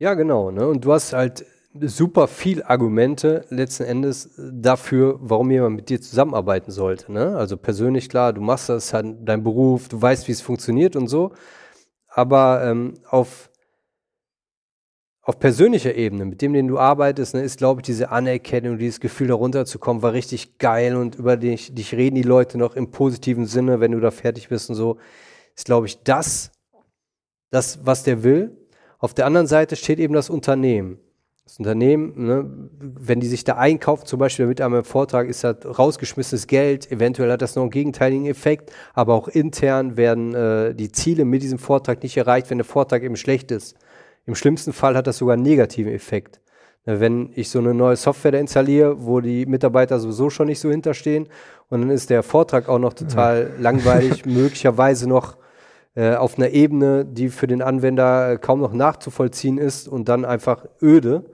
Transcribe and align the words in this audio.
Ja, 0.00 0.14
genau. 0.14 0.50
Ne? 0.50 0.66
Und 0.66 0.84
du 0.84 0.92
hast 0.92 1.12
halt 1.12 1.44
super 1.80 2.28
viel 2.28 2.62
Argumente 2.62 3.44
letzten 3.50 3.84
Endes 3.84 4.30
dafür, 4.36 5.18
warum 5.20 5.50
jemand 5.50 5.76
mit 5.76 5.88
dir 5.88 6.00
zusammenarbeiten 6.00 6.70
sollte. 6.70 7.12
Ne? 7.12 7.36
Also 7.36 7.56
persönlich 7.56 8.08
klar, 8.08 8.32
du 8.32 8.40
machst 8.40 8.68
das, 8.68 8.92
halt 8.94 9.16
dein 9.22 9.42
Beruf, 9.42 9.88
du 9.88 10.00
weißt, 10.00 10.28
wie 10.28 10.32
es 10.32 10.40
funktioniert 10.40 10.96
und 10.96 11.08
so. 11.08 11.32
Aber 12.08 12.64
ähm, 12.64 12.94
auf, 13.08 13.50
auf 15.22 15.38
persönlicher 15.38 15.94
Ebene, 15.94 16.24
mit 16.24 16.42
dem, 16.42 16.52
den 16.52 16.68
du 16.68 16.78
arbeitest, 16.78 17.34
ne, 17.34 17.42
ist, 17.42 17.58
glaube 17.58 17.80
ich, 17.80 17.86
diese 17.86 18.10
Anerkennung, 18.10 18.78
dieses 18.78 19.00
Gefühl, 19.00 19.28
da 19.28 19.34
runterzukommen, 19.34 20.02
war 20.02 20.12
richtig 20.12 20.58
geil 20.58 20.96
und 20.96 21.16
über 21.16 21.36
dich, 21.36 21.74
dich 21.74 21.94
reden 21.94 22.16
die 22.16 22.22
Leute 22.22 22.56
noch 22.56 22.76
im 22.76 22.90
positiven 22.90 23.46
Sinne, 23.46 23.80
wenn 23.80 23.92
du 23.92 24.00
da 24.00 24.10
fertig 24.10 24.48
bist 24.48 24.70
und 24.70 24.76
so. 24.76 24.98
Ist, 25.54 25.66
glaube 25.66 25.86
ich, 25.86 26.02
das, 26.02 26.50
das, 27.50 27.84
was 27.84 28.04
der 28.04 28.22
will. 28.22 28.57
Auf 28.98 29.14
der 29.14 29.26
anderen 29.26 29.46
Seite 29.46 29.76
steht 29.76 30.00
eben 30.00 30.14
das 30.14 30.28
Unternehmen. 30.28 30.98
Das 31.44 31.58
Unternehmen, 31.58 32.26
ne, 32.26 32.68
wenn 32.78 33.20
die 33.20 33.26
sich 33.26 33.42
da 33.42 33.54
einkaufen, 33.54 34.04
zum 34.04 34.18
Beispiel 34.18 34.46
mit 34.46 34.60
einem 34.60 34.84
Vortrag, 34.84 35.28
ist 35.28 35.44
das 35.44 35.56
rausgeschmissenes 35.64 36.46
Geld, 36.46 36.92
eventuell 36.92 37.32
hat 37.32 37.40
das 37.40 37.54
noch 37.54 37.62
einen 37.62 37.70
gegenteiligen 37.70 38.26
Effekt, 38.26 38.70
aber 38.92 39.14
auch 39.14 39.28
intern 39.28 39.96
werden 39.96 40.34
äh, 40.34 40.74
die 40.74 40.92
Ziele 40.92 41.24
mit 41.24 41.42
diesem 41.42 41.58
Vortrag 41.58 42.02
nicht 42.02 42.18
erreicht, 42.18 42.50
wenn 42.50 42.58
der 42.58 42.66
Vortrag 42.66 43.02
eben 43.02 43.16
schlecht 43.16 43.50
ist. 43.50 43.76
Im 44.26 44.34
schlimmsten 44.34 44.74
Fall 44.74 44.94
hat 44.94 45.06
das 45.06 45.16
sogar 45.16 45.34
einen 45.34 45.42
negativen 45.42 45.90
Effekt. 45.90 46.40
Ne, 46.84 47.00
wenn 47.00 47.30
ich 47.34 47.48
so 47.48 47.60
eine 47.60 47.72
neue 47.72 47.96
Software 47.96 48.32
da 48.32 48.38
installiere, 48.38 49.06
wo 49.06 49.20
die 49.20 49.46
Mitarbeiter 49.46 50.00
sowieso 50.00 50.28
schon 50.28 50.48
nicht 50.48 50.60
so 50.60 50.70
hinterstehen 50.70 51.28
und 51.70 51.80
dann 51.80 51.90
ist 51.90 52.10
der 52.10 52.22
Vortrag 52.22 52.68
auch 52.68 52.78
noch 52.78 52.92
total 52.92 53.52
ja. 53.54 53.54
langweilig, 53.62 54.26
möglicherweise 54.26 55.08
noch 55.08 55.38
auf 56.16 56.38
einer 56.38 56.50
Ebene, 56.50 57.04
die 57.04 57.28
für 57.28 57.46
den 57.46 57.62
Anwender 57.62 58.32
äh, 58.32 58.38
kaum 58.38 58.60
noch 58.60 58.72
nachzuvollziehen 58.72 59.58
ist 59.58 59.88
und 59.88 60.08
dann 60.08 60.24
einfach 60.24 60.66
öde, 60.80 61.24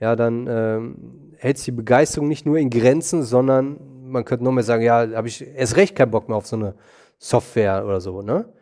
ja, 0.00 0.16
dann 0.16 0.46
ähm, 0.48 1.32
hält 1.36 1.58
sich 1.58 1.66
die 1.66 1.72
Begeisterung 1.72 2.28
nicht 2.28 2.46
nur 2.46 2.56
in 2.56 2.70
Grenzen, 2.70 3.22
sondern 3.22 3.78
man 4.10 4.24
könnte 4.24 4.44
noch 4.44 4.52
mehr 4.52 4.64
sagen, 4.64 4.82
ja, 4.82 5.06
habe 5.14 5.28
ich 5.28 5.46
erst 5.46 5.76
recht 5.76 5.94
keinen 5.94 6.10
Bock 6.10 6.28
mehr 6.28 6.36
auf 6.36 6.46
so 6.46 6.56
eine 6.56 6.74
Software 7.18 7.84
oder 7.84 8.00
so, 8.00 8.22
ne? 8.22 8.52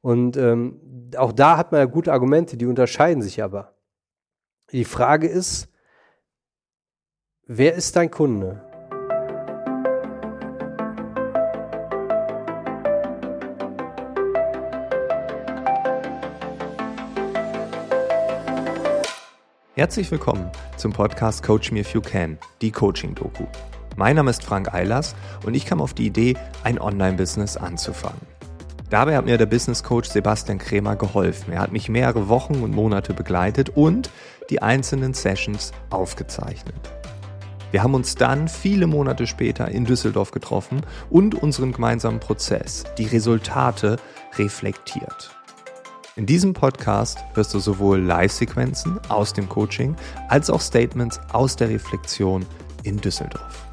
Und 0.00 0.36
ähm, 0.36 0.80
auch 1.16 1.32
da 1.32 1.56
hat 1.56 1.72
man 1.72 1.80
ja 1.80 1.84
gute 1.86 2.12
Argumente, 2.12 2.56
die 2.56 2.66
unterscheiden 2.66 3.22
sich 3.22 3.42
aber. 3.42 3.74
Die 4.72 4.84
Frage 4.84 5.26
ist, 5.26 5.68
wer 7.46 7.74
ist 7.74 7.96
dein 7.96 8.10
Kunde? 8.10 8.67
Herzlich 19.78 20.10
willkommen 20.10 20.50
zum 20.76 20.92
Podcast 20.92 21.44
Coach 21.44 21.70
Me 21.70 21.78
If 21.78 21.94
You 21.94 22.00
Can, 22.00 22.36
die 22.62 22.72
Coaching-Doku. 22.72 23.44
Mein 23.94 24.16
Name 24.16 24.28
ist 24.28 24.42
Frank 24.42 24.74
Eilers 24.74 25.14
und 25.46 25.54
ich 25.54 25.66
kam 25.66 25.80
auf 25.80 25.94
die 25.94 26.06
Idee, 26.06 26.34
ein 26.64 26.80
Online-Business 26.80 27.56
anzufangen. 27.56 28.20
Dabei 28.90 29.16
hat 29.16 29.24
mir 29.24 29.38
der 29.38 29.46
Business 29.46 29.84
Coach 29.84 30.08
Sebastian 30.08 30.58
Krämer 30.58 30.96
geholfen. 30.96 31.52
Er 31.52 31.60
hat 31.60 31.70
mich 31.70 31.88
mehrere 31.88 32.28
Wochen 32.28 32.56
und 32.56 32.74
Monate 32.74 33.14
begleitet 33.14 33.70
und 33.70 34.10
die 34.50 34.60
einzelnen 34.60 35.14
Sessions 35.14 35.70
aufgezeichnet. 35.90 36.74
Wir 37.70 37.84
haben 37.84 37.94
uns 37.94 38.16
dann 38.16 38.48
viele 38.48 38.88
Monate 38.88 39.28
später 39.28 39.68
in 39.68 39.84
Düsseldorf 39.84 40.32
getroffen 40.32 40.80
und 41.08 41.36
unseren 41.36 41.70
gemeinsamen 41.70 42.18
Prozess, 42.18 42.82
die 42.98 43.06
Resultate 43.06 43.98
reflektiert. 44.38 45.37
In 46.18 46.26
diesem 46.26 46.52
Podcast 46.52 47.24
hörst 47.34 47.54
du 47.54 47.60
sowohl 47.60 48.00
Live-Sequenzen 48.00 48.98
aus 49.08 49.32
dem 49.34 49.48
Coaching 49.48 49.94
als 50.26 50.50
auch 50.50 50.60
Statements 50.60 51.20
aus 51.32 51.54
der 51.54 51.68
Reflexion 51.68 52.44
in 52.82 52.96
Düsseldorf. 52.96 53.68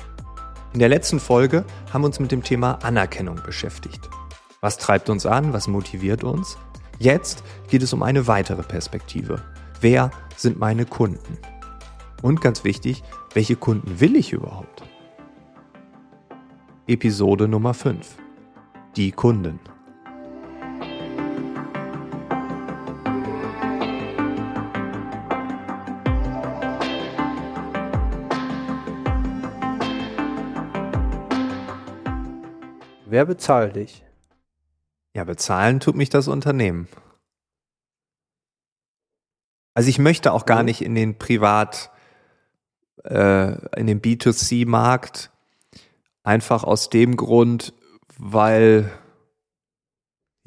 In 0.71 0.77
der 0.77 0.89
letzten 0.89 1.19
Folge 1.19 1.65
haben 1.91 2.03
wir 2.03 2.05
uns 2.05 2.19
mit 2.19 2.31
dem 2.31 2.43
Thema 2.43 2.73
Anerkennung 2.83 3.41
beschäftigt. 3.43 4.07
Was 4.61 4.77
treibt 4.77 5.09
uns 5.09 5.25
an? 5.25 5.53
Was 5.53 5.67
motiviert 5.67 6.23
uns? 6.23 6.55
Jetzt 6.99 7.43
geht 7.67 7.81
es 7.81 7.93
um 7.93 8.03
eine 8.03 8.27
weitere 8.27 8.61
Perspektive. 8.61 9.41
Wer 9.81 10.11
sind 10.37 10.59
meine 10.59 10.85
Kunden? 10.85 11.39
Und 12.21 12.41
ganz 12.41 12.63
wichtig, 12.63 13.01
welche 13.33 13.55
Kunden 13.55 13.99
will 13.99 14.15
ich 14.15 14.33
überhaupt? 14.33 14.83
Episode 16.85 17.47
Nummer 17.47 17.73
5. 17.73 18.17
Die 18.95 19.11
Kunden. 19.11 19.59
Wer 33.05 33.25
bezahlt 33.25 33.75
dich? 33.75 34.03
Ja, 35.15 35.23
bezahlen 35.23 35.79
tut 35.79 35.95
mich 35.95 36.09
das 36.09 36.27
Unternehmen. 36.27 36.87
Also 39.75 39.89
ich 39.89 39.99
möchte 39.99 40.33
auch 40.33 40.45
gar 40.45 40.63
nicht 40.63 40.81
in 40.81 40.95
den 40.95 41.17
Privat, 41.17 41.91
äh, 43.03 43.53
in 43.79 43.87
den 43.87 44.01
B2C-Markt, 44.01 45.29
einfach 46.23 46.63
aus 46.63 46.89
dem 46.89 47.15
Grund, 47.15 47.73
weil 48.17 48.89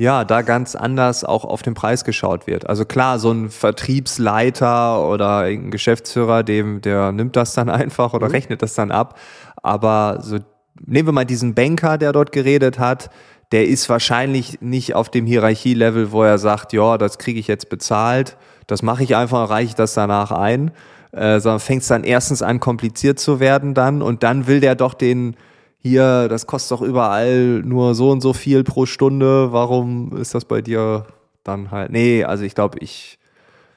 ja, 0.00 0.24
da 0.24 0.42
ganz 0.42 0.76
anders 0.76 1.24
auch 1.24 1.44
auf 1.44 1.62
den 1.62 1.74
Preis 1.74 2.04
geschaut 2.04 2.46
wird. 2.46 2.68
Also 2.68 2.84
klar, 2.84 3.18
so 3.18 3.32
ein 3.32 3.50
Vertriebsleiter 3.50 5.06
oder 5.08 5.40
ein 5.40 5.70
Geschäftsführer, 5.70 6.44
dem, 6.44 6.80
der 6.80 7.12
nimmt 7.12 7.36
das 7.36 7.54
dann 7.54 7.68
einfach 7.68 8.14
oder 8.14 8.28
mhm. 8.28 8.32
rechnet 8.32 8.62
das 8.62 8.74
dann 8.74 8.90
ab. 8.90 9.18
Aber 9.62 10.20
so 10.22 10.38
nehmen 10.84 11.08
wir 11.08 11.12
mal 11.12 11.24
diesen 11.24 11.54
Banker, 11.54 11.98
der 11.98 12.12
dort 12.12 12.32
geredet 12.32 12.78
hat, 12.78 13.10
der 13.52 13.66
ist 13.66 13.88
wahrscheinlich 13.88 14.60
nicht 14.60 14.94
auf 14.94 15.10
dem 15.10 15.26
Hierarchielevel, 15.26 16.12
wo 16.12 16.22
er 16.22 16.38
sagt, 16.38 16.72
ja, 16.72 16.98
das 16.98 17.18
kriege 17.18 17.40
ich 17.40 17.46
jetzt 17.46 17.70
bezahlt, 17.70 18.36
das 18.66 18.82
mache 18.82 19.02
ich 19.02 19.16
einfach, 19.16 19.48
reiche 19.48 19.70
ich 19.70 19.74
das 19.74 19.94
danach 19.94 20.30
ein, 20.30 20.70
äh, 21.12 21.40
sondern 21.40 21.60
fängt 21.60 21.82
es 21.82 21.88
dann 21.88 22.04
erstens 22.04 22.42
an, 22.42 22.60
kompliziert 22.60 23.18
zu 23.18 23.40
werden 23.40 23.72
dann. 23.74 24.02
Und 24.02 24.22
dann 24.22 24.46
will 24.46 24.60
der 24.60 24.74
doch 24.74 24.94
den 24.94 25.36
hier, 25.78 26.28
das 26.28 26.46
kostet 26.46 26.72
doch 26.72 26.82
überall 26.82 27.62
nur 27.64 27.94
so 27.94 28.10
und 28.10 28.20
so 28.20 28.32
viel 28.32 28.64
pro 28.64 28.84
Stunde, 28.84 29.52
warum 29.52 30.16
ist 30.16 30.34
das 30.34 30.44
bei 30.44 30.60
dir 30.60 31.06
dann 31.44 31.70
halt, 31.70 31.90
nee, 31.92 32.24
also 32.24 32.44
ich 32.44 32.54
glaube, 32.54 32.78
ich, 32.80 33.18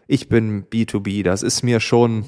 ich 0.08 0.28
bin 0.28 0.66
B2B, 0.66 1.24
das 1.24 1.44
ist 1.44 1.64
mir 1.64 1.80
schon, 1.80 2.26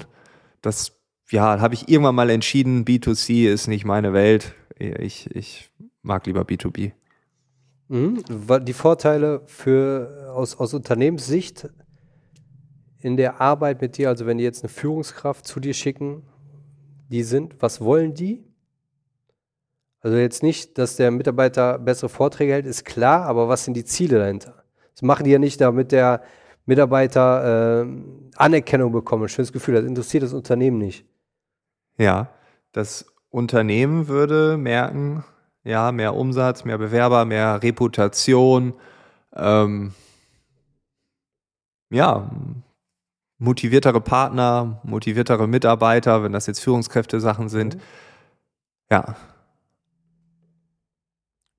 das, 0.62 0.92
ja, 1.30 1.60
habe 1.60 1.74
ich 1.74 1.88
irgendwann 1.88 2.14
mal 2.14 2.30
entschieden, 2.30 2.84
B2C 2.84 3.48
ist 3.48 3.66
nicht 3.66 3.84
meine 3.84 4.12
Welt, 4.12 4.54
ich, 4.78 5.34
ich 5.34 5.70
mag 6.02 6.26
lieber 6.26 6.42
B2B. 6.42 6.92
Mhm. 7.88 8.22
Die 8.64 8.72
Vorteile 8.72 9.42
für, 9.46 10.32
aus, 10.34 10.56
aus 10.58 10.74
Unternehmenssicht 10.74 11.68
in 13.00 13.16
der 13.16 13.40
Arbeit 13.40 13.82
mit 13.82 13.98
dir, 13.98 14.08
also 14.08 14.26
wenn 14.26 14.38
die 14.38 14.44
jetzt 14.44 14.62
eine 14.62 14.70
Führungskraft 14.70 15.46
zu 15.46 15.60
dir 15.60 15.74
schicken, 15.74 16.22
die 17.10 17.22
sind, 17.22 17.56
was 17.60 17.80
wollen 17.80 18.14
die? 18.14 18.42
Also 20.00 20.16
jetzt 20.16 20.42
nicht, 20.42 20.78
dass 20.78 20.96
der 20.96 21.10
Mitarbeiter 21.10 21.78
bessere 21.78 22.08
Vorträge 22.08 22.52
hält, 22.52 22.66
ist 22.66 22.84
klar, 22.84 23.24
aber 23.26 23.48
was 23.48 23.64
sind 23.64 23.74
die 23.74 23.84
Ziele 23.84 24.18
dahinter? 24.18 24.64
Das 24.92 25.02
machen 25.02 25.24
die 25.24 25.30
ja 25.30 25.38
nicht, 25.38 25.60
damit 25.60 25.92
der 25.92 26.22
Mitarbeiter 26.66 27.84
äh, 27.84 27.86
Anerkennung 28.36 28.92
bekommt, 28.92 29.24
ein 29.24 29.28
schönes 29.28 29.52
Gefühl, 29.52 29.74
das 29.74 29.84
interessiert 29.84 30.22
das 30.22 30.32
Unternehmen 30.32 30.78
nicht. 30.78 31.06
Ja, 31.98 32.28
das 32.72 33.06
Unternehmen 33.30 34.08
würde 34.08 34.56
merken, 34.56 35.24
ja, 35.64 35.92
mehr 35.92 36.14
Umsatz, 36.14 36.64
mehr 36.64 36.78
Bewerber, 36.78 37.24
mehr 37.24 37.62
Reputation, 37.62 38.74
ähm, 39.34 39.94
ja, 41.90 42.30
motiviertere 43.38 44.00
Partner, 44.00 44.80
motiviertere 44.84 45.46
Mitarbeiter, 45.46 46.22
wenn 46.22 46.32
das 46.32 46.46
jetzt 46.46 46.60
Führungskräfte-Sachen 46.60 47.48
sind. 47.48 47.76
Mhm. 47.76 47.80
Ja. 48.90 49.16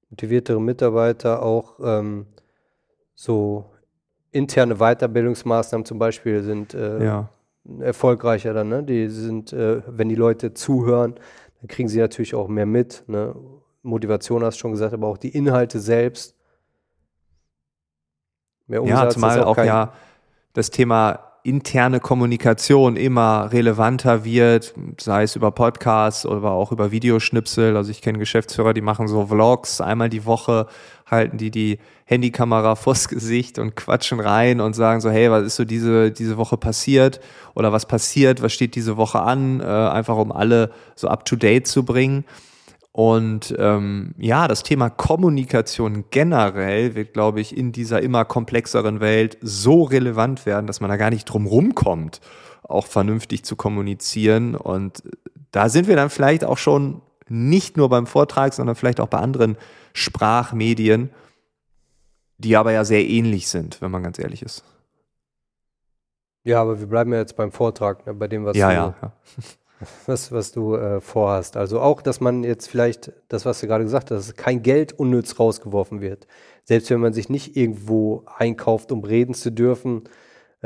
Motiviertere 0.09 0.61
Mitarbeiter, 0.61 1.41
auch 1.41 1.79
ähm, 1.83 2.27
so 3.15 3.71
interne 4.31 4.75
Weiterbildungsmaßnahmen 4.75 5.85
zum 5.85 5.97
Beispiel 5.97 6.43
sind 6.43 6.73
äh, 6.73 7.03
ja. 7.03 7.29
Erfolgreicher 7.79 8.53
dann. 8.53 8.69
Ne? 8.69 8.83
Die 8.83 9.09
sind, 9.09 9.53
äh, 9.53 9.81
wenn 9.87 10.09
die 10.09 10.15
Leute 10.15 10.53
zuhören, 10.53 11.15
dann 11.61 11.67
kriegen 11.67 11.89
sie 11.89 11.99
natürlich 11.99 12.35
auch 12.35 12.47
mehr 12.47 12.65
mit. 12.65 13.03
Ne? 13.07 13.35
Motivation 13.81 14.43
hast 14.43 14.57
du 14.57 14.61
schon 14.61 14.71
gesagt, 14.71 14.93
aber 14.93 15.07
auch 15.07 15.17
die 15.17 15.29
Inhalte 15.29 15.79
selbst. 15.79 16.35
Mehr 18.67 18.81
Umsatz 18.81 18.99
ja, 18.99 19.09
zumal 19.09 19.43
auch, 19.43 19.57
auch 19.57 19.63
ja 19.63 19.93
das 20.55 20.71
Thema 20.71 21.19
interne 21.43 21.99
Kommunikation 21.99 22.95
immer 22.95 23.51
relevanter 23.51 24.25
wird, 24.25 24.73
sei 24.99 25.23
es 25.23 25.35
über 25.35 25.51
Podcasts 25.51 26.25
oder 26.25 26.49
auch 26.49 26.71
über 26.71 26.89
Videoschnipsel. 26.89 27.77
Also 27.77 27.91
ich 27.91 28.01
kenne 28.01 28.17
Geschäftsführer, 28.17 28.73
die 28.73 28.81
machen 28.81 29.07
so 29.07 29.27
Vlogs 29.27 29.79
einmal 29.79 30.09
die 30.09 30.25
Woche, 30.25 30.65
halten 31.05 31.37
die 31.37 31.51
die 31.51 31.79
Handykamera 32.05 32.75
vors 32.75 33.07
Gesicht 33.07 33.59
und 33.59 33.75
quatschen 33.75 34.19
rein 34.19 34.61
und 34.61 34.73
sagen 34.73 35.01
so, 35.01 35.09
hey, 35.09 35.29
was 35.31 35.43
ist 35.43 35.55
so 35.55 35.65
diese, 35.65 36.11
diese 36.11 36.37
Woche 36.37 36.57
passiert 36.57 37.19
oder 37.53 37.71
was 37.71 37.85
passiert, 37.85 38.41
was 38.41 38.53
steht 38.53 38.75
diese 38.75 38.97
Woche 38.97 39.21
an, 39.21 39.59
äh, 39.61 39.63
einfach 39.63 40.17
um 40.17 40.31
alle 40.31 40.71
so 40.95 41.07
up-to-date 41.07 41.67
zu 41.67 41.83
bringen. 41.83 42.25
Und 42.91 43.53
ähm, 43.59 44.15
ja, 44.17 44.47
das 44.47 44.63
Thema 44.63 44.89
Kommunikation 44.89 46.05
generell 46.11 46.95
wird, 46.95 47.11
glaube 47.11 47.41
ich, 47.41 47.57
in 47.57 47.73
dieser 47.73 48.01
immer 48.01 48.23
komplexeren 48.23 49.01
Welt 49.01 49.37
so 49.41 49.83
relevant 49.83 50.45
werden, 50.45 50.65
dass 50.65 50.79
man 50.79 50.89
da 50.89 50.95
gar 50.95 51.09
nicht 51.09 51.25
drum 51.25 51.45
rumkommt, 51.45 52.21
auch 52.63 52.85
vernünftig 52.85 53.43
zu 53.43 53.57
kommunizieren. 53.57 54.55
Und 54.55 55.03
da 55.51 55.67
sind 55.67 55.89
wir 55.89 55.97
dann 55.97 56.09
vielleicht 56.09 56.45
auch 56.45 56.57
schon 56.57 57.01
nicht 57.29 57.77
nur 57.77 57.89
beim 57.89 58.07
Vortrag, 58.07 58.53
sondern 58.53 58.75
vielleicht 58.75 58.99
auch 58.99 59.07
bei 59.07 59.19
anderen 59.19 59.57
Sprachmedien, 59.93 61.09
die 62.37 62.55
aber 62.55 62.71
ja 62.71 62.83
sehr 62.83 63.05
ähnlich 63.05 63.47
sind, 63.47 63.81
wenn 63.81 63.91
man 63.91 64.03
ganz 64.03 64.19
ehrlich 64.19 64.41
ist. 64.41 64.63
Ja, 66.43 66.61
aber 66.61 66.79
wir 66.79 66.87
bleiben 66.87 67.11
ja 67.11 67.19
jetzt 67.19 67.35
beim 67.35 67.51
Vortrag, 67.51 68.05
ne, 68.05 68.13
bei 68.13 68.27
dem, 68.27 68.45
was 68.45 68.55
ja, 68.55 68.69
du 68.69 68.75
ja, 68.75 68.95
ja 69.01 69.11
was, 70.05 70.31
was 70.31 70.51
du 70.51 70.75
äh, 70.75 71.01
vorhast. 71.01 71.57
Also 71.57 71.79
auch, 71.79 72.01
dass 72.01 72.21
man 72.21 72.43
jetzt 72.43 72.67
vielleicht, 72.67 73.11
das, 73.29 73.45
was 73.45 73.59
du 73.59 73.67
gerade 73.67 73.83
gesagt 73.83 74.11
hast, 74.11 74.29
dass 74.29 74.35
kein 74.35 74.61
Geld 74.61 74.93
unnütz 74.93 75.39
rausgeworfen 75.39 76.01
wird. 76.01 76.27
Selbst 76.63 76.89
wenn 76.91 76.99
man 76.99 77.13
sich 77.13 77.29
nicht 77.29 77.57
irgendwo 77.57 78.23
einkauft, 78.37 78.91
um 78.91 79.03
reden 79.03 79.33
zu 79.33 79.51
dürfen, 79.51 80.03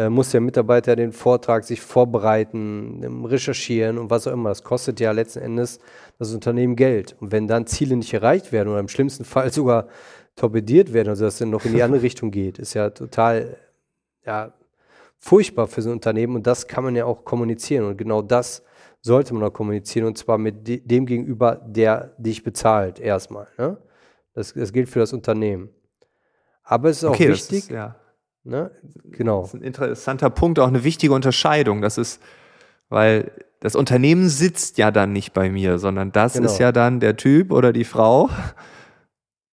muss 0.08 0.32
der 0.32 0.40
Mitarbeiter 0.40 0.96
den 0.96 1.12
Vortrag 1.12 1.66
sich 1.66 1.82
vorbereiten, 1.82 3.26
recherchieren 3.26 3.98
und 3.98 4.10
was 4.10 4.28
auch 4.28 4.32
immer. 4.32 4.50
Das 4.50 4.64
kostet 4.64 5.00
ja 5.00 5.12
letzten 5.12 5.40
Endes 5.40 5.80
das 6.20 6.34
Unternehmen 6.34 6.76
Geld. 6.76 7.18
Und 7.20 7.32
wenn 7.32 7.48
dann 7.48 7.68
Ziele 7.68 7.98
nicht 7.98 8.14
erreicht 8.14 8.52
werden 8.52 8.70
oder 8.70 8.80
im 8.80 8.88
schlimmsten 8.88 9.26
Fall 9.26 9.52
sogar 9.54 9.88
torpediert 10.36 10.94
werden, 10.94 11.10
also 11.10 11.26
dass 11.26 11.34
es 11.34 11.40
dann 11.40 11.50
noch 11.50 11.66
in 11.66 11.74
die 11.74 11.84
andere 11.84 12.02
Richtung 12.02 12.32
geht, 12.32 12.60
ist 12.60 12.76
ja 12.76 12.92
total 12.92 13.58
ja, 14.26 14.54
furchtbar 15.18 15.68
für 15.68 15.82
so 15.82 15.90
ein 15.90 15.94
Unternehmen 15.94 16.36
und 16.36 16.48
das 16.48 16.68
kann 16.68 16.84
man 16.84 16.96
ja 16.96 17.06
auch 17.06 17.26
kommunizieren. 17.26 17.86
Und 17.86 17.98
genau 17.98 18.22
das 18.22 18.64
sollte 19.02 19.34
man 19.34 19.44
auch 19.44 19.54
kommunizieren 19.54 20.08
und 20.08 20.18
zwar 20.18 20.38
mit 20.38 20.68
de 20.68 20.80
dem 20.80 21.06
gegenüber, 21.06 21.56
der 21.66 22.14
dich 22.18 22.44
bezahlt, 22.44 23.00
erstmal. 23.00 23.48
Ne? 23.58 23.78
Das, 24.34 24.54
das 24.54 24.72
gilt 24.72 24.88
für 24.88 25.00
das 25.00 25.14
Unternehmen. 25.14 25.70
Aber 26.64 26.90
es 26.90 26.98
ist 26.98 27.04
auch 27.06 27.16
okay, 27.16 27.30
wichtig. 27.30 27.60
Ist, 27.60 27.72
ja. 27.72 27.96
Ne? 28.44 28.72
Genau. 29.06 29.42
Das 29.42 29.54
ist 29.54 29.60
ein 29.60 29.64
interessanter 29.64 30.30
Punkt, 30.30 30.60
auch 30.60 30.68
eine 30.68 30.84
wichtige 30.84 31.14
Unterscheidung. 31.14 31.82
Das 31.82 31.98
ist, 31.98 32.22
weil 32.90 33.32
das 33.60 33.76
Unternehmen 33.76 34.30
sitzt 34.30 34.78
ja 34.78 34.92
dann 34.92 35.12
nicht 35.14 35.34
bei 35.34 35.50
mir, 35.50 35.80
sondern 35.80 36.12
das 36.12 36.34
genau. 36.34 36.46
ist 36.46 36.60
ja 36.60 36.72
dann 36.72 37.00
der 37.00 37.18
Typ 37.18 37.52
oder 37.52 37.74
die 37.74 37.84
Frau. 37.84 38.30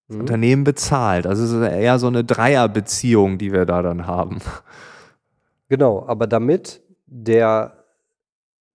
Das 0.08 0.16
mhm. 0.16 0.20
Unternehmen 0.20 0.64
bezahlt. 0.64 1.26
Also 1.26 1.44
es 1.44 1.50
ist 1.50 1.60
eher 1.60 1.98
so 1.98 2.06
eine 2.06 2.24
Dreierbeziehung, 2.24 3.38
die 3.38 3.52
wir 3.52 3.64
da 3.66 3.82
dann 3.82 4.06
haben. 4.06 4.38
Genau, 5.68 6.06
aber 6.06 6.26
damit 6.28 6.80
der 7.06 7.76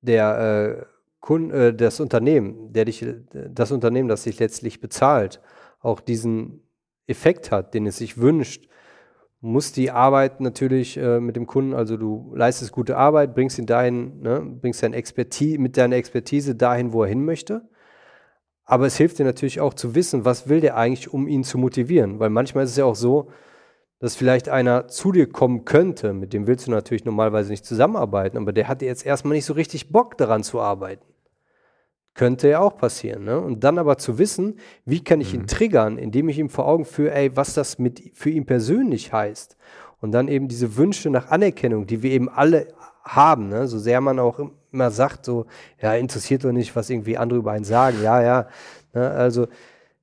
der 0.02 0.78
äh, 0.80 0.86
Kunde, 1.20 1.68
äh, 1.68 1.74
das 1.74 2.00
Unternehmen, 2.00 2.74
der 2.74 2.86
dich, 2.86 3.06
das 3.32 3.72
Unternehmen, 3.72 4.10
das 4.10 4.24
dich 4.24 4.40
letztlich 4.40 4.82
bezahlt, 4.82 5.40
auch 5.80 6.02
diesen 6.02 6.64
Effekt 7.08 7.52
hat, 7.52 7.74
den 7.74 7.88
es 7.88 7.98
sich 7.98 8.18
wünscht, 8.18 8.68
muss 9.42 9.72
die 9.72 9.90
Arbeit 9.90 10.40
natürlich 10.40 10.98
äh, 10.98 11.20
mit 11.20 11.36
dem 11.36 11.48
Kunden, 11.48 11.74
also 11.74 11.98
du 11.98 12.32
leistest 12.36 12.72
gute 12.72 12.96
Arbeit, 12.96 13.34
bringst 13.34 13.58
ihn 13.58 13.66
dahin, 13.66 14.22
ne, 14.22 14.40
bringst 14.40 14.84
deine 14.84 14.96
Expertise, 14.96 15.60
mit 15.60 15.78
deiner 15.78 15.96
Expertise 15.96 16.56
dahin, 16.56 16.94
wo 16.94 17.04
er 17.04 17.10
hin 17.10 17.26
möchte. 17.26 17.68
Aber 18.66 18.86
es 18.86 18.96
hilft 18.98 19.20
dir 19.20 19.26
natürlich 19.26 19.60
auch 19.60 19.74
zu 19.74 19.96
wissen, 19.96 20.26
was 20.26 20.48
will 20.48 20.62
der 20.62 20.78
eigentlich, 20.78 21.12
um 21.12 21.28
ihn 21.28 21.44
zu 21.44 21.58
motivieren. 21.58 22.20
Weil 22.20 22.30
manchmal 22.30 22.64
ist 22.64 22.72
es 22.72 22.78
ja 22.78 22.86
auch 22.86 22.96
so, 22.96 23.32
dass 24.00 24.16
vielleicht 24.16 24.48
einer 24.48 24.88
zu 24.88 25.12
dir 25.12 25.28
kommen 25.28 25.66
könnte, 25.66 26.14
mit 26.14 26.34
dem 26.34 26.48
willst 26.48 26.68
du 26.68 26.72
natürlich 26.72 27.06
normalerweise 27.06 27.50
nicht 27.50 27.66
zusammenarbeiten, 27.66 28.38
aber 28.38 28.54
der 28.54 28.68
hat 28.68 28.82
jetzt 28.82 29.06
erstmal 29.06 29.34
nicht 29.34 29.46
so 29.46 29.54
richtig 29.54 29.92
Bock 29.92 30.18
daran 30.18 30.44
zu 30.44 30.60
arbeiten. 30.60 31.11
Könnte 32.14 32.50
ja 32.50 32.60
auch 32.60 32.78
passieren. 32.78 33.24
Ne? 33.24 33.40
Und 33.40 33.64
dann 33.64 33.78
aber 33.78 33.98
zu 33.98 34.18
wissen, 34.18 34.60
wie 34.86 35.04
kann 35.04 35.22
ich 35.22 35.34
ihn 35.34 35.44
mhm. 35.44 35.48
triggern, 35.48 35.98
indem 35.98 36.28
ich 36.30 36.38
ihm 36.40 36.50
vor 36.50 36.68
Augen 36.68 36.86
führe, 36.86 37.14
ey, 37.14 37.36
was 37.36 37.54
das 37.54 37.80
mit 37.80 38.12
für 38.14 38.30
ihn 38.30 38.46
persönlich 38.46 39.14
heißt. 39.14 39.56
Und 40.02 40.12
dann 40.12 40.28
eben 40.28 40.48
diese 40.48 40.76
Wünsche 40.76 41.10
nach 41.10 41.30
Anerkennung, 41.30 41.88
die 41.88 42.04
wir 42.04 42.12
eben 42.12 42.28
alle 42.28 42.68
haben, 43.04 43.50
ne? 43.50 43.68
so 43.68 43.80
sehr 43.80 44.02
man 44.02 44.20
auch 44.20 44.40
immer 44.72 44.92
sagt, 44.92 45.26
so, 45.26 45.46
ja, 45.82 45.94
interessiert 45.94 46.44
doch 46.44 46.52
nicht, 46.52 46.76
was 46.76 46.90
irgendwie 46.90 47.18
andere 47.18 47.40
über 47.40 47.52
einen 47.52 47.66
sagen. 47.66 47.98
Ja, 48.02 48.22
ja. 48.22 48.48
Ne? 48.94 49.10
Also 49.10 49.48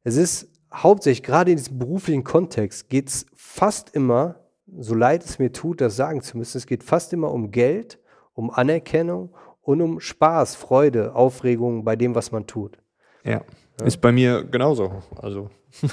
es 0.05 0.17
ist 0.17 0.49
hauptsächlich, 0.73 1.23
gerade 1.23 1.51
in 1.51 1.57
diesem 1.57 1.79
beruflichen 1.79 2.25
Kontext, 2.25 2.89
geht 2.89 3.09
es 3.09 3.27
fast 3.35 3.95
immer, 3.95 4.37
so 4.79 4.95
leid 4.95 5.25
es 5.25 5.39
mir 5.39 5.53
tut, 5.53 5.81
das 5.81 5.97
sagen 5.97 6.23
zu 6.23 6.37
müssen, 6.37 6.59
es 6.59 6.67
geht 6.67 6.83
fast 6.83 7.13
immer 7.13 7.33
um 7.33 7.51
Geld, 7.51 7.99
um 8.35 8.51
Anerkennung 8.51 9.35
und 9.69 9.83
um 9.83 10.01
Spaß, 10.01 10.55
Freude, 10.55 11.15
Aufregung 11.15 11.85
bei 11.85 11.95
dem, 11.95 12.15
was 12.15 12.33
man 12.33 12.47
tut. 12.47 12.79
Ja, 13.23 13.43
ja. 13.79 13.85
ist 13.85 14.01
bei 14.01 14.13
mir 14.13 14.43
genauso. 14.43 15.03
Also. 15.15 15.51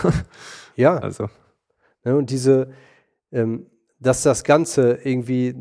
ja. 0.77 0.97
Also. 0.97 1.27
Ne, 2.05 2.15
und 2.15 2.29
diese, 2.29 2.71
ähm, 3.33 3.65
dass 3.99 4.23
das 4.23 4.45
Ganze 4.45 4.99
irgendwie, 5.03 5.55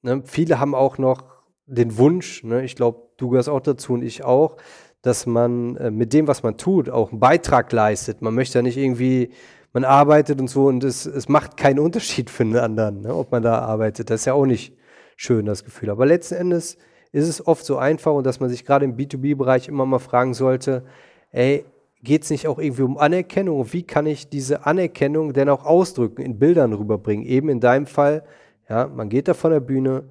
ne, 0.00 0.22
viele 0.24 0.60
haben 0.60 0.74
auch 0.74 0.96
noch 0.96 1.24
den 1.66 1.98
Wunsch, 1.98 2.42
ne, 2.42 2.64
ich 2.64 2.74
glaube, 2.74 3.02
du 3.18 3.28
gehörst 3.28 3.50
auch 3.50 3.60
dazu 3.60 3.92
und 3.92 4.02
ich 4.02 4.24
auch, 4.24 4.56
dass 5.02 5.26
man 5.26 5.76
äh, 5.76 5.90
mit 5.90 6.14
dem, 6.14 6.28
was 6.28 6.42
man 6.42 6.56
tut, 6.56 6.88
auch 6.88 7.10
einen 7.10 7.20
Beitrag 7.20 7.70
leistet. 7.70 8.22
Man 8.22 8.34
möchte 8.34 8.60
ja 8.60 8.62
nicht 8.62 8.78
irgendwie, 8.78 9.28
man 9.74 9.84
arbeitet 9.84 10.40
und 10.40 10.48
so 10.48 10.68
und 10.68 10.84
es, 10.84 11.04
es 11.04 11.28
macht 11.28 11.58
keinen 11.58 11.80
Unterschied 11.80 12.30
für 12.30 12.46
den 12.46 12.56
anderen, 12.56 13.02
ne, 13.02 13.14
ob 13.14 13.30
man 13.30 13.42
da 13.42 13.58
arbeitet. 13.58 14.08
Das 14.08 14.22
ist 14.22 14.24
ja 14.24 14.32
auch 14.32 14.46
nicht 14.46 14.74
schön, 15.16 15.44
das 15.44 15.64
Gefühl. 15.64 15.90
Aber 15.90 16.06
letzten 16.06 16.36
Endes 16.36 16.78
ist 17.12 17.28
es 17.28 17.46
oft 17.46 17.64
so 17.64 17.76
einfach 17.76 18.12
und 18.12 18.26
dass 18.26 18.40
man 18.40 18.48
sich 18.48 18.64
gerade 18.64 18.84
im 18.84 18.96
B2B-Bereich 18.96 19.68
immer 19.68 19.86
mal 19.86 19.98
fragen 19.98 20.34
sollte, 20.34 20.84
ey, 21.30 21.64
geht 22.02 22.24
es 22.24 22.30
nicht 22.30 22.48
auch 22.48 22.58
irgendwie 22.58 22.82
um 22.82 22.98
Anerkennung? 22.98 23.60
Und 23.60 23.72
wie 23.72 23.84
kann 23.84 24.06
ich 24.06 24.28
diese 24.28 24.66
Anerkennung 24.66 25.32
denn 25.32 25.48
auch 25.48 25.64
ausdrücken, 25.64 26.22
in 26.22 26.38
Bildern 26.38 26.72
rüberbringen? 26.72 27.24
Eben 27.26 27.48
in 27.48 27.60
deinem 27.60 27.86
Fall, 27.86 28.24
ja, 28.68 28.86
man 28.88 29.08
geht 29.08 29.28
da 29.28 29.34
von 29.34 29.52
der 29.52 29.60
Bühne, 29.60 30.04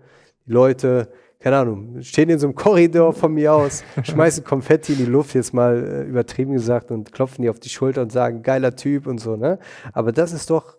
die 0.45 0.51
Leute 0.51 1.09
keine 1.41 1.57
Ahnung, 1.57 2.01
stehen 2.03 2.29
in 2.29 2.37
so 2.37 2.45
einem 2.45 2.55
Korridor 2.55 3.13
von 3.13 3.33
mir 3.33 3.53
aus, 3.53 3.83
schmeißen 4.03 4.43
Konfetti 4.43 4.93
in 4.93 4.99
die 4.99 5.05
Luft, 5.05 5.33
jetzt 5.33 5.53
mal 5.53 5.83
äh, 5.83 6.03
übertrieben 6.03 6.53
gesagt, 6.53 6.91
und 6.91 7.11
klopfen 7.11 7.41
die 7.41 7.49
auf 7.49 7.59
die 7.59 7.69
Schulter 7.69 8.03
und 8.03 8.11
sagen, 8.11 8.43
geiler 8.43 8.75
Typ 8.75 9.07
und 9.07 9.17
so, 9.17 9.35
ne? 9.35 9.57
Aber 9.91 10.11
das 10.11 10.33
ist 10.33 10.51
doch, 10.51 10.77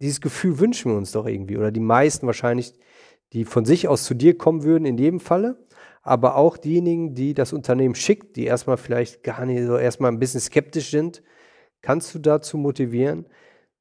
dieses 0.00 0.20
Gefühl 0.20 0.58
wünschen 0.58 0.92
wir 0.92 0.98
uns 0.98 1.12
doch 1.12 1.26
irgendwie. 1.26 1.56
Oder 1.56 1.72
die 1.72 1.80
meisten 1.80 2.26
wahrscheinlich, 2.26 2.74
die 3.32 3.44
von 3.44 3.64
sich 3.64 3.88
aus 3.88 4.04
zu 4.04 4.14
dir 4.14 4.36
kommen 4.36 4.62
würden, 4.62 4.84
in 4.84 4.98
jedem 4.98 5.20
Falle. 5.20 5.66
Aber 6.02 6.36
auch 6.36 6.56
diejenigen, 6.56 7.14
die 7.14 7.34
das 7.34 7.52
Unternehmen 7.52 7.94
schickt, 7.94 8.36
die 8.36 8.44
erstmal 8.44 8.76
vielleicht 8.76 9.22
gar 9.22 9.44
nicht 9.44 9.66
so 9.66 9.76
erstmal 9.76 10.10
ein 10.10 10.18
bisschen 10.18 10.40
skeptisch 10.40 10.90
sind, 10.90 11.22
kannst 11.82 12.14
du 12.14 12.18
dazu 12.18 12.56
motivieren, 12.56 13.26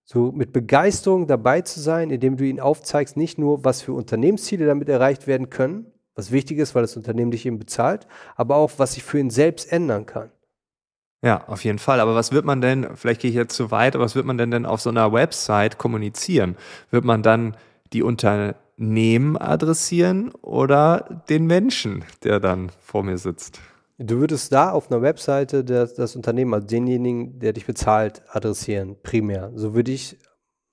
so 0.03 0.31
mit 0.31 0.53
Begeisterung 0.53 1.27
dabei 1.27 1.61
zu 1.61 1.79
sein, 1.79 2.09
indem 2.09 2.37
du 2.37 2.45
ihnen 2.45 2.59
aufzeigst, 2.59 3.17
nicht 3.17 3.37
nur, 3.37 3.63
was 3.65 3.81
für 3.81 3.93
Unternehmensziele 3.93 4.65
damit 4.65 4.89
erreicht 4.89 5.27
werden 5.27 5.49
können, 5.49 5.91
was 6.15 6.31
wichtig 6.31 6.57
ist, 6.57 6.75
weil 6.75 6.81
das 6.81 6.97
Unternehmen 6.97 7.31
dich 7.31 7.45
eben 7.45 7.59
bezahlt, 7.59 8.07
aber 8.35 8.55
auch, 8.55 8.71
was 8.77 8.93
sich 8.93 9.03
für 9.03 9.19
ihn 9.19 9.29
selbst 9.29 9.71
ändern 9.71 10.05
kann. 10.05 10.31
Ja, 11.21 11.47
auf 11.47 11.63
jeden 11.63 11.79
Fall. 11.79 11.99
Aber 11.99 12.15
was 12.15 12.31
wird 12.31 12.45
man 12.45 12.61
denn, 12.61 12.95
vielleicht 12.95 13.21
gehe 13.21 13.29
ich 13.29 13.35
jetzt 13.35 13.55
zu 13.55 13.71
weit, 13.71 13.95
aber 13.95 14.05
was 14.05 14.15
wird 14.15 14.25
man 14.25 14.37
denn 14.37 14.51
denn 14.51 14.65
auf 14.65 14.81
so 14.81 14.89
einer 14.89 15.11
Website 15.11 15.77
kommunizieren? 15.77 16.55
Wird 16.91 17.05
man 17.05 17.23
dann 17.23 17.57
die 17.91 18.03
Unternehmen 18.77 19.37
adressieren 19.37 20.31
oder 20.41 21.23
den 21.29 21.47
Menschen, 21.47 22.05
der 22.23 22.39
dann 22.39 22.69
vor 22.79 23.03
mir 23.03 23.17
sitzt? 23.17 23.59
Du 23.97 24.19
würdest 24.19 24.51
da 24.51 24.71
auf 24.71 24.91
einer 24.91 25.01
Webseite 25.01 25.63
das, 25.63 25.95
das 25.95 26.15
Unternehmen, 26.15 26.53
also 26.53 26.67
denjenigen, 26.67 27.39
der 27.39 27.53
dich 27.53 27.65
bezahlt, 27.65 28.21
adressieren, 28.29 28.95
primär. 29.01 29.51
So 29.55 29.73
würde 29.73 29.91
ich 29.91 30.17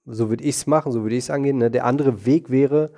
so 0.06 0.28
würde 0.28 0.44
es 0.44 0.66
machen, 0.66 0.92
so 0.92 1.02
würde 1.02 1.16
ich 1.16 1.24
es 1.24 1.30
angehen. 1.30 1.58
Ne? 1.58 1.70
Der 1.70 1.86
andere 1.86 2.26
Weg 2.26 2.50
wäre, 2.50 2.90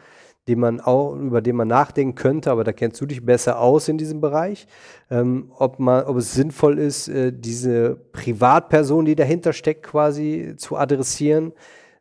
den 0.49 0.59
man 0.59 0.81
auch, 0.81 1.15
über 1.15 1.41
den 1.41 1.57
man 1.57 1.69
nachdenken 1.69 2.17
könnte, 2.17 2.51
aber 2.51 2.65
da 2.65 2.73
kennst 2.73 3.01
du 3.01 3.07
dich 3.07 3.25
besser 3.25 3.61
aus 3.61 3.89
in 3.89 3.99
diesem 3.99 4.21
Bereich, 4.21 4.67
ähm, 5.11 5.53
ob, 5.57 5.79
man, 5.79 6.05
ob 6.05 6.17
es 6.17 6.35
sinnvoll 6.35 6.79
ist, 6.79 7.09
äh, 7.09 7.33
diese 7.33 7.97
Privatperson, 8.13 9.05
die 9.05 9.17
dahinter 9.17 9.53
steckt, 9.53 9.85
quasi 9.85 10.55
zu 10.57 10.77
adressieren, 10.77 11.53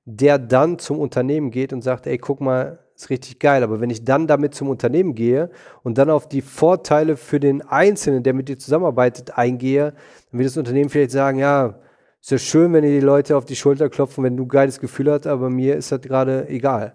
der 0.06 0.38
dann 0.38 0.78
zum 0.80 1.00
Unternehmen 1.00 1.52
geht 1.52 1.74
und 1.74 1.84
sagt, 1.84 2.08
ey, 2.08 2.18
guck 2.18 2.42
mal, 2.42 2.85
ist 2.96 3.10
richtig 3.10 3.40
geil. 3.40 3.64
Aber 3.64 3.82
wenn 3.82 3.90
ich 3.90 4.06
dann 4.06 4.28
damit 4.28 4.56
zum 4.56 4.70
Unternehmen 4.70 5.16
gehe 5.16 5.50
und 5.84 5.98
dann 5.98 6.10
auf 6.10 6.28
die 6.28 6.42
Vorteile 6.42 7.18
für 7.18 7.40
den 7.40 7.62
Einzelnen, 7.62 8.24
der 8.24 8.34
mit 8.34 8.50
dir 8.50 8.58
zusammenarbeitet, 8.58 9.38
eingehe, 9.38 9.94
dann 10.32 10.40
wird 10.40 10.50
das 10.50 10.58
Unternehmen 10.58 10.90
vielleicht 10.90 11.12
sagen, 11.12 11.40
ja, 11.40 11.80
ist 12.22 12.32
ja 12.32 12.38
schön, 12.38 12.74
wenn 12.74 12.84
ihr 12.84 13.00
die 13.00 13.06
Leute 13.06 13.38
auf 13.38 13.46
die 13.46 13.56
Schulter 13.56 13.90
klopfen, 13.90 14.24
wenn 14.24 14.36
du 14.36 14.46
ein 14.46 14.50
geiles 14.50 14.80
Gefühl 14.80 15.12
hast, 15.12 15.28
aber 15.28 15.50
mir 15.50 15.75
ist 15.75 15.92
das 15.92 16.02
gerade 16.02 16.50
egal. 16.50 16.94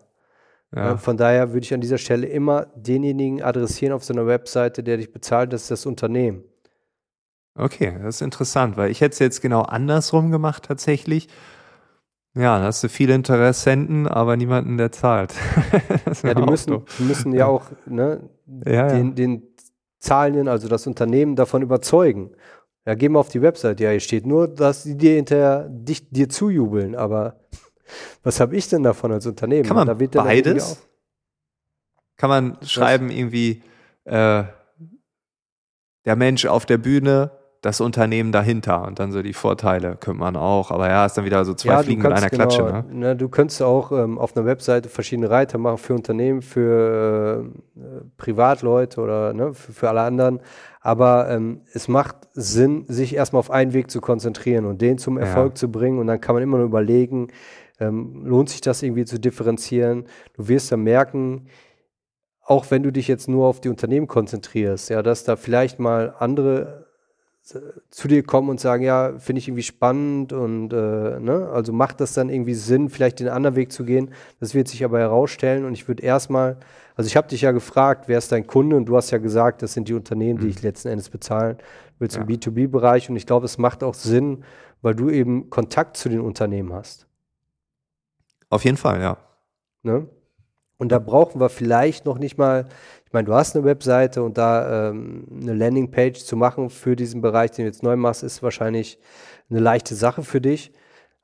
Ja. 0.75 0.97
Von 0.97 1.17
daher 1.17 1.53
würde 1.53 1.65
ich 1.65 1.75
an 1.75 1.81
dieser 1.81 1.99
Stelle 1.99 2.27
immer 2.27 2.67
denjenigen 2.77 3.43
adressieren 3.43 3.93
auf 3.93 4.05
so 4.05 4.13
einer 4.13 4.27
Webseite, 4.27 4.83
der 4.83 4.97
dich 4.97 5.13
bezahlt, 5.13 5.53
das 5.53 5.63
ist 5.63 5.71
das 5.71 5.87
Unternehmen. 5.87 6.45
Okay, 7.57 7.97
das 8.03 8.17
ist 8.17 8.23
interessant, 8.23 8.77
weil 8.77 8.91
ich 8.91 9.01
hätte 9.01 9.13
es 9.13 9.19
jetzt 9.19 9.43
genau 9.43 9.63
andersrum 9.63 10.31
gemacht 10.31 10.65
tatsächlich. 10.65 11.29
Ja, 12.35 12.59
da 12.59 12.65
hast 12.67 12.85
du 12.85 12.89
viele 12.89 13.15
Interessenten, 13.15 14.07
aber 14.07 14.37
niemanden, 14.37 14.77
der 14.77 14.93
zahlt. 14.93 15.35
ja, 16.23 16.35
die 16.35 16.43
müssen, 16.43 16.85
die 16.99 17.03
müssen 17.03 17.33
ja 17.33 17.47
auch 17.47 17.65
ne, 17.87 18.31
ja, 18.65 18.89
den, 18.89 19.09
ja. 19.09 19.15
den 19.15 19.43
Zahlenden, 19.99 20.47
also 20.47 20.69
das 20.69 20.87
Unternehmen, 20.87 21.35
davon 21.35 21.63
überzeugen. 21.63 22.31
Ja, 22.87 22.95
geh 22.95 23.09
mal 23.09 23.19
auf 23.19 23.29
die 23.29 23.43
Website. 23.43 23.81
Ja, 23.81 23.91
hier 23.91 24.01
steht 24.01 24.27
nur, 24.27 24.47
dass 24.47 24.85
die 24.85 24.97
dir 24.97 25.17
hinterher 25.17 25.69
dich, 25.69 26.09
dir 26.11 26.29
zujubeln, 26.29 26.95
aber 26.95 27.41
was 28.23 28.39
habe 28.39 28.57
ich 28.57 28.69
denn 28.69 28.85
davon 28.85 29.11
als 29.11 29.27
Unternehmen? 29.27 29.67
Kann 29.67 29.77
man 29.77 29.87
da 29.87 30.23
beides? 30.23 30.87
Kann 32.17 32.31
man 32.31 32.59
schreiben 32.63 33.11
irgendwie 33.11 33.63
äh, 34.05 34.45
der 36.05 36.17
Mensch 36.17 36.47
auf 36.47 36.65
der 36.65 36.79
Bühne 36.79 37.33
das 37.63 37.83
Unternehmen 37.83 38.33
dahinter 38.33 38.87
und 38.87 38.99
dann 38.99 39.13
so 39.13 39.21
die 39.21 39.35
Vorteile 39.35 39.97
könnte 40.01 40.19
man 40.19 40.37
auch. 40.37 40.71
Aber 40.71 40.89
ja, 40.89 41.05
ist 41.05 41.19
dann 41.19 41.27
wieder 41.27 41.45
so 41.45 41.53
zwei 41.53 41.73
ja, 41.73 41.83
Fliegen 41.83 42.03
mit 42.03 42.11
einer 42.11 42.31
genau, 42.31 42.49
Klatsche. 42.49 42.63
Ne? 42.63 42.85
Ne, 42.91 43.17
du 43.17 43.29
könntest 43.29 43.63
auch 43.63 43.93
ähm, 43.93 44.19
auf 44.19 44.35
einer 44.35 44.47
Webseite 44.47 44.89
verschiedene 44.89 45.29
Reiter 45.29 45.59
machen 45.59 45.77
für 45.77 45.95
Unternehmen, 45.95 46.41
für 46.41 47.51
äh, 47.77 47.81
Privatleute 48.17 49.01
oder 49.01 49.35
ne, 49.35 49.53
für, 49.53 49.73
für, 49.73 49.89
alle 49.91 50.01
anderen. 50.01 50.41
Aber 50.81 51.29
ähm, 51.29 51.61
es 51.75 51.87
macht 51.87 52.17
Sinn, 52.33 52.87
sich 52.89 53.15
erstmal 53.15 53.41
auf 53.41 53.51
einen 53.51 53.75
Weg 53.75 53.91
zu 53.91 54.01
konzentrieren 54.01 54.65
und 54.65 54.81
den 54.81 54.97
zum 54.97 55.19
Erfolg 55.19 55.53
ja. 55.53 55.55
zu 55.57 55.71
bringen. 55.71 55.99
Und 55.99 56.07
dann 56.07 56.21
kann 56.21 56.35
man 56.35 56.43
immer 56.43 56.57
nur 56.57 56.67
überlegen, 56.67 57.29
ähm, 57.79 58.25
lohnt 58.25 58.49
sich 58.49 58.63
das 58.63 58.83
irgendwie 58.83 59.05
zu 59.05 59.21
differenzieren. 59.21 60.05
Du 60.35 60.49
wirst 60.49 60.73
dann 60.73 60.83
merken, 60.83 61.49
auch 62.43 62.71
wenn 62.71 62.83
du 62.83 62.91
dich 62.91 63.07
jetzt 63.07 63.29
nur 63.29 63.47
auf 63.47 63.61
die 63.61 63.69
Unternehmen 63.69 64.07
konzentrierst, 64.07 64.89
ja, 64.89 65.03
dass 65.03 65.25
da 65.25 65.37
vielleicht 65.37 65.79
mal 65.79 66.15
andere 66.19 66.90
zu 67.91 68.09
dir 68.09 68.23
kommen 68.23 68.49
und 68.49 68.61
sagen, 68.61 68.83
ja, 68.83 69.19
finde 69.19 69.39
ich 69.39 69.49
irgendwie 69.49 69.63
spannend 69.63 70.33
und 70.33 70.73
äh, 70.73 71.21
ne, 71.21 71.49
also 71.53 71.73
macht 71.73 72.01
das 72.01 72.13
dann 72.13 72.29
irgendwie 72.29 72.55
Sinn, 72.55 72.89
vielleicht 72.89 73.21
den 73.21 73.29
anderen 73.29 73.57
Weg 73.57 73.73
zu 73.73 73.85
gehen. 73.85 74.13
Das 74.39 74.55
wird 74.55 74.69
sich 74.69 74.85
aber 74.85 74.99
herausstellen 74.99 75.65
und 75.65 75.73
ich 75.73 75.89
würde 75.89 76.03
erstmal, 76.03 76.57
also 76.97 77.09
ich 77.09 77.17
habe 77.17 77.29
dich 77.29 77.43
ja 77.43 77.53
gefragt, 77.53 78.05
wer 78.07 78.19
ist 78.19 78.33
dein 78.33 78.47
Kunde 78.47 78.77
und 78.77 78.87
du 78.87 78.97
hast 78.97 79.11
ja 79.11 79.19
gesagt, 79.19 79.63
das 79.63 79.73
sind 79.73 79.89
die 79.89 79.95
Unternehmen, 79.95 80.39
die 80.39 80.47
mhm. 80.47 80.51
ich 80.51 80.63
letzten 80.63 80.89
Endes 80.89 81.09
bezahlen 81.11 81.57
willst 81.99 82.17
ja. 82.17 82.23
im 82.23 82.29
B2B-Bereich 82.29 83.11
und 83.11 83.17
ich 83.17 83.27
glaube, 83.27 83.47
es 83.47 83.59
macht 83.59 83.83
auch 83.85 83.95
Sinn, 83.95 84.45
weil 84.83 84.95
du 84.95 85.11
eben 85.11 85.51
Kontakt 85.51 85.97
zu 85.97 86.09
den 86.09 86.21
Unternehmen 86.21 86.73
hast. 86.73 87.07
Auf 88.49 88.65
jeden 88.65 88.77
Fall, 88.77 89.01
ja. 89.01 89.19
Ne? 89.83 90.09
Und 90.81 90.91
da 90.91 90.99
brauchen 90.99 91.41
wir 91.41 91.49
vielleicht 91.49 92.07
noch 92.07 92.19
nicht 92.19 92.37
mal 92.37 92.67
ich 93.11 93.15
meine, 93.15 93.27
du 93.27 93.35
hast 93.35 93.57
eine 93.57 93.65
Webseite 93.65 94.23
und 94.23 94.39
da 94.39 94.91
ähm, 94.91 95.27
eine 95.43 95.53
Landingpage 95.53 96.23
zu 96.23 96.37
machen 96.37 96.71
für 96.71 96.95
diesen 96.95 97.21
Bereich, 97.21 97.51
den 97.51 97.65
du 97.65 97.69
jetzt 97.69 97.83
neu 97.83 97.97
machst, 97.97 98.23
ist 98.23 98.41
wahrscheinlich 98.41 99.01
eine 99.51 99.59
leichte 99.59 99.97
Sache 99.97 100.23
für 100.23 100.41
dich. 100.41 100.71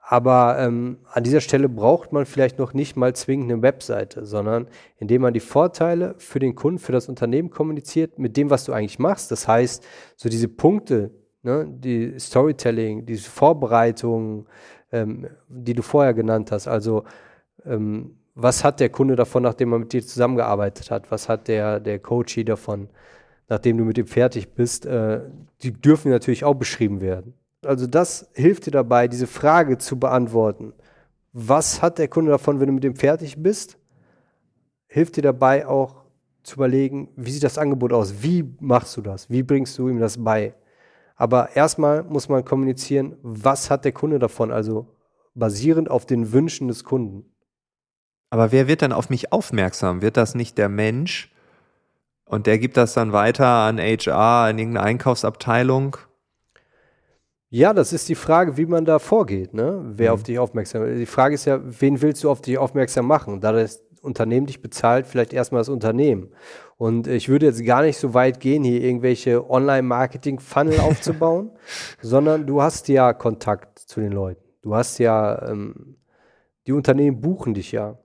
Aber 0.00 0.58
ähm, 0.58 0.98
an 1.12 1.22
dieser 1.22 1.40
Stelle 1.40 1.68
braucht 1.68 2.10
man 2.10 2.26
vielleicht 2.26 2.58
noch 2.58 2.74
nicht 2.74 2.96
mal 2.96 3.14
zwingend 3.14 3.52
eine 3.52 3.62
Webseite, 3.62 4.26
sondern 4.26 4.66
indem 4.98 5.22
man 5.22 5.32
die 5.32 5.38
Vorteile 5.38 6.16
für 6.18 6.40
den 6.40 6.56
Kunden, 6.56 6.80
für 6.80 6.90
das 6.90 7.08
Unternehmen 7.08 7.50
kommuniziert 7.50 8.18
mit 8.18 8.36
dem, 8.36 8.50
was 8.50 8.64
du 8.64 8.72
eigentlich 8.72 8.98
machst. 8.98 9.30
Das 9.30 9.46
heißt, 9.46 9.86
so 10.16 10.28
diese 10.28 10.48
Punkte, 10.48 11.12
ne, 11.42 11.68
die 11.68 12.18
Storytelling, 12.18 13.06
diese 13.06 13.30
Vorbereitung, 13.30 14.48
ähm, 14.90 15.28
die 15.48 15.74
du 15.74 15.82
vorher 15.82 16.14
genannt 16.14 16.50
hast, 16.50 16.66
also 16.66 17.04
ähm, 17.64 18.16
was 18.36 18.62
hat 18.62 18.80
der 18.80 18.90
Kunde 18.90 19.16
davon, 19.16 19.42
nachdem 19.42 19.72
er 19.72 19.78
mit 19.78 19.92
dir 19.94 20.06
zusammengearbeitet 20.06 20.90
hat? 20.90 21.10
Was 21.10 21.28
hat 21.28 21.48
der, 21.48 21.80
der 21.80 21.98
Coachie 21.98 22.44
davon, 22.44 22.88
nachdem 23.48 23.78
du 23.78 23.84
mit 23.84 23.96
ihm 23.96 24.06
fertig 24.06 24.52
bist? 24.52 24.84
Äh, 24.84 25.22
die 25.62 25.72
dürfen 25.72 26.10
natürlich 26.10 26.44
auch 26.44 26.54
beschrieben 26.54 27.00
werden. 27.00 27.32
Also 27.64 27.86
das 27.86 28.28
hilft 28.34 28.66
dir 28.66 28.72
dabei, 28.72 29.08
diese 29.08 29.26
Frage 29.26 29.78
zu 29.78 29.98
beantworten. 29.98 30.74
Was 31.32 31.80
hat 31.80 31.98
der 31.98 32.08
Kunde 32.08 32.30
davon, 32.30 32.60
wenn 32.60 32.66
du 32.66 32.74
mit 32.74 32.84
ihm 32.84 32.94
fertig 32.94 33.42
bist? 33.42 33.78
Hilft 34.86 35.16
dir 35.16 35.22
dabei 35.22 35.66
auch 35.66 36.04
zu 36.42 36.56
überlegen, 36.56 37.08
wie 37.16 37.30
sieht 37.30 37.42
das 37.42 37.56
Angebot 37.56 37.94
aus? 37.94 38.22
Wie 38.22 38.44
machst 38.60 38.98
du 38.98 39.00
das? 39.00 39.30
Wie 39.30 39.42
bringst 39.42 39.78
du 39.78 39.88
ihm 39.88 39.98
das 39.98 40.22
bei? 40.22 40.54
Aber 41.16 41.56
erstmal 41.56 42.04
muss 42.04 42.28
man 42.28 42.44
kommunizieren, 42.44 43.16
was 43.22 43.70
hat 43.70 43.86
der 43.86 43.92
Kunde 43.92 44.18
davon? 44.18 44.52
Also 44.52 44.86
basierend 45.34 45.90
auf 45.90 46.04
den 46.04 46.32
Wünschen 46.32 46.68
des 46.68 46.84
Kunden. 46.84 47.24
Aber 48.30 48.52
wer 48.52 48.68
wird 48.68 48.82
dann 48.82 48.92
auf 48.92 49.10
mich 49.10 49.32
aufmerksam? 49.32 50.02
Wird 50.02 50.16
das 50.16 50.34
nicht 50.34 50.58
der 50.58 50.68
Mensch? 50.68 51.32
Und 52.24 52.46
der 52.46 52.58
gibt 52.58 52.76
das 52.76 52.94
dann 52.94 53.12
weiter 53.12 53.46
an 53.46 53.78
HR, 53.78 54.50
in 54.50 54.58
irgendeine 54.58 54.86
Einkaufsabteilung? 54.86 55.96
Ja, 57.48 57.72
das 57.72 57.92
ist 57.92 58.08
die 58.08 58.16
Frage, 58.16 58.56
wie 58.56 58.66
man 58.66 58.84
da 58.84 58.98
vorgeht, 58.98 59.54
ne? 59.54 59.80
Wer 59.94 60.10
mhm. 60.10 60.14
auf 60.14 60.22
dich 60.24 60.38
aufmerksam 60.38 60.84
ist. 60.84 60.98
Die 60.98 61.06
Frage 61.06 61.36
ist 61.36 61.44
ja, 61.44 61.60
wen 61.62 62.02
willst 62.02 62.24
du 62.24 62.30
auf 62.30 62.40
dich 62.40 62.58
aufmerksam 62.58 63.06
machen? 63.06 63.40
Da 63.40 63.52
das 63.52 63.82
Unternehmen 64.02 64.46
dich 64.46 64.60
bezahlt, 64.60 65.06
vielleicht 65.06 65.32
erstmal 65.32 65.60
das 65.60 65.68
Unternehmen. 65.68 66.30
Und 66.76 67.06
ich 67.06 67.28
würde 67.28 67.46
jetzt 67.46 67.64
gar 67.64 67.82
nicht 67.82 67.98
so 67.98 68.14
weit 68.14 68.40
gehen, 68.40 68.64
hier 68.64 68.82
irgendwelche 68.82 69.48
Online-Marketing-Funnel 69.48 70.80
aufzubauen, 70.80 71.52
sondern 72.02 72.46
du 72.46 72.60
hast 72.60 72.88
ja 72.88 73.12
Kontakt 73.12 73.78
zu 73.78 74.00
den 74.00 74.12
Leuten. 74.12 74.42
Du 74.62 74.74
hast 74.74 74.98
ja, 74.98 75.48
ähm, 75.48 75.96
die 76.66 76.72
Unternehmen 76.72 77.20
buchen 77.20 77.54
dich 77.54 77.70
ja. 77.72 77.98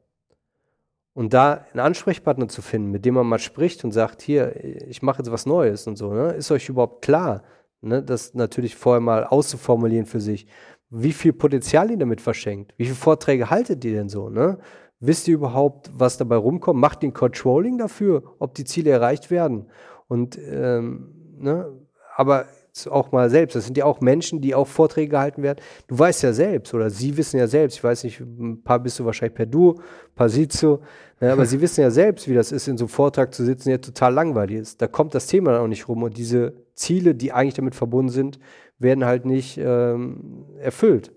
Und 1.14 1.34
da 1.34 1.66
einen 1.74 1.82
Ansprechpartner 1.82 2.48
zu 2.48 2.62
finden, 2.62 2.92
mit 2.92 3.06
dem 3.06 3.16
man 3.16 3.28
mal 3.28 3.40
spricht 3.40 3.84
und 3.84 3.92
sagt, 3.92 4.22
hier, 4.22 4.64
ich 4.64 5.02
mache 5.02 5.20
jetzt 5.20 5.32
was 5.32 5.46
Neues 5.46 5.86
und 5.88 5.98
so, 5.98 6.14
ne? 6.14 6.32
ist 6.32 6.52
euch 6.52 6.70
überhaupt 6.70 7.02
klar, 7.02 7.44
ne? 7.82 8.02
das 8.02 8.34
natürlich 8.34 8.76
vorher 8.76 9.02
mal 9.02 9.26
auszuformulieren 9.26 10.06
für 10.06 10.22
sich, 10.22 10.48
wie 10.90 11.12
viel 11.14 11.34
Potenzial 11.34 11.92
ihr 11.92 11.98
damit 11.98 12.22
verschenkt, 12.22 12.74
wie 12.78 12.86
viele 12.86 12.96
Vorträge 12.96 13.50
haltet 13.50 13.84
ihr 13.84 13.94
denn 13.94 14.10
so, 14.10 14.30
ne? 14.30 14.58
Wisst 15.04 15.28
ihr 15.28 15.34
überhaupt, 15.34 15.90
was 15.92 16.18
dabei 16.18 16.36
rumkommt? 16.36 16.80
Macht 16.80 17.02
den 17.02 17.12
Controlling 17.12 17.80
dafür, 17.80 18.36
ob 18.38 18.54
die 18.54 18.66
Ziele 18.66 18.92
erreicht 18.92 19.32
werden? 19.32 19.66
Und 20.08 20.38
ähm, 20.38 21.16
ne? 21.40 21.76
aber 22.16 22.46
auch 22.90 23.12
mal 23.12 23.30
selbst. 23.30 23.56
Das 23.56 23.66
sind 23.66 23.78
ja 23.78 23.86
auch 23.86 24.02
Menschen, 24.02 24.42
die 24.42 24.56
auch 24.56 24.68
Vorträge 24.68 25.10
gehalten 25.10 25.44
werden. 25.44 25.60
Du 25.88 25.98
weißt 25.98 26.24
ja 26.24 26.34
selbst, 26.34 26.74
oder 26.74 26.90
sie 26.90 27.16
wissen 27.18 27.38
ja 27.38 27.48
selbst, 27.48 27.78
ich 27.78 27.84
weiß 27.84 28.04
nicht, 28.06 28.20
ein 28.20 28.64
paar 28.64 28.80
bist 28.80 29.00
du 29.00 29.06
wahrscheinlich 29.06 29.36
per 29.36 29.46
Du, 29.46 29.74
ein 29.74 30.16
paar 30.16 30.30
Sitzo, 30.30 30.82
ja, 31.20 31.34
aber 31.34 31.46
sie 31.46 31.60
wissen 31.62 31.82
ja 31.82 31.92
selbst, 31.92 32.28
wie 32.28 32.34
das 32.34 32.52
ist, 32.52 32.68
in 32.68 32.78
so 32.78 32.86
einem 32.86 32.90
Vortrag 32.90 33.34
zu 33.34 33.44
sitzen, 33.44 33.70
der 33.70 33.82
total 33.82 34.14
langweilig 34.14 34.58
ist. 34.58 34.82
Da 34.82 34.88
kommt 34.88 35.14
das 35.14 35.28
Thema 35.28 35.52
dann 35.52 35.62
auch 35.62 35.68
nicht 35.68 35.88
rum 35.88 36.04
und 36.04 36.18
diese 36.18 36.54
Ziele, 36.74 37.14
die 37.14 37.34
eigentlich 37.34 37.56
damit 37.56 37.76
verbunden 37.76 38.12
sind, 38.12 38.40
werden 38.80 39.06
halt 39.06 39.26
nicht 39.26 39.58
ähm, 39.58 40.46
erfüllt. 40.60 41.12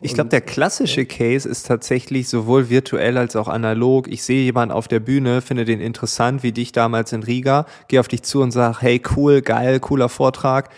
Ich 0.00 0.14
glaube, 0.14 0.30
der 0.30 0.40
klassische 0.40 1.06
Case 1.06 1.48
ist 1.48 1.66
tatsächlich 1.66 2.28
sowohl 2.28 2.70
virtuell 2.70 3.18
als 3.18 3.36
auch 3.36 3.48
analog. 3.48 4.08
Ich 4.08 4.22
sehe 4.22 4.42
jemanden 4.42 4.74
auf 4.74 4.88
der 4.88 5.00
Bühne, 5.00 5.40
finde 5.40 5.64
den 5.64 5.80
interessant, 5.80 6.42
wie 6.42 6.52
dich 6.52 6.72
damals 6.72 7.12
in 7.12 7.22
Riga, 7.22 7.66
gehe 7.88 8.00
auf 8.00 8.08
dich 8.08 8.22
zu 8.22 8.40
und 8.42 8.50
sage, 8.50 8.78
hey, 8.80 9.02
cool, 9.16 9.42
geil, 9.42 9.80
cooler 9.80 10.08
Vortrag. 10.08 10.70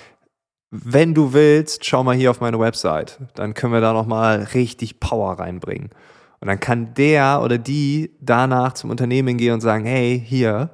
Wenn 0.71 1.15
du 1.15 1.33
willst, 1.33 1.85
schau 1.85 2.03
mal 2.03 2.17
hier 2.17 2.31
auf 2.31 2.41
meine 2.41 2.59
Website. 2.59 3.19
Dann 3.35 3.55
können 3.55 3.73
wir 3.73 3.81
da 3.81 3.93
nochmal 3.93 4.49
richtig 4.55 5.01
Power 5.01 5.39
reinbringen. 5.39 5.91
Und 6.41 6.49
dann 6.49 6.61
kann 6.61 6.93
der 6.95 7.41
oder 7.43 7.57
die 7.59 8.11
danach 8.21 8.75
zum 8.75 8.91
Unternehmen 8.91 9.37
gehen 9.37 9.55
und 9.55 9.61
sagen, 9.61 9.85
hey, 9.85 10.23
hier. 10.23 10.71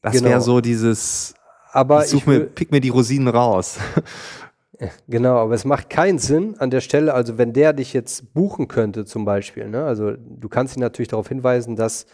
Das 0.00 0.14
genau. 0.14 0.30
wäre 0.30 0.40
so 0.40 0.60
dieses, 0.60 1.34
aber 1.72 2.04
ich 2.04 2.10
such 2.10 2.26
mir, 2.26 2.40
pick 2.40 2.70
mir 2.70 2.80
die 2.80 2.90
Rosinen 2.90 3.28
raus. 3.28 3.78
Genau, 5.08 5.36
aber 5.36 5.54
es 5.54 5.64
macht 5.64 5.90
keinen 5.90 6.18
Sinn 6.18 6.56
an 6.58 6.70
der 6.70 6.80
Stelle, 6.80 7.14
also 7.14 7.38
wenn 7.38 7.52
der 7.52 7.72
dich 7.72 7.92
jetzt 7.92 8.34
buchen 8.34 8.68
könnte 8.68 9.04
zum 9.04 9.24
Beispiel, 9.24 9.68
ne? 9.68 9.84
also 9.84 10.12
du 10.16 10.48
kannst 10.48 10.76
ihn 10.76 10.80
natürlich 10.80 11.08
darauf 11.08 11.28
hinweisen, 11.28 11.76
dass 11.76 12.06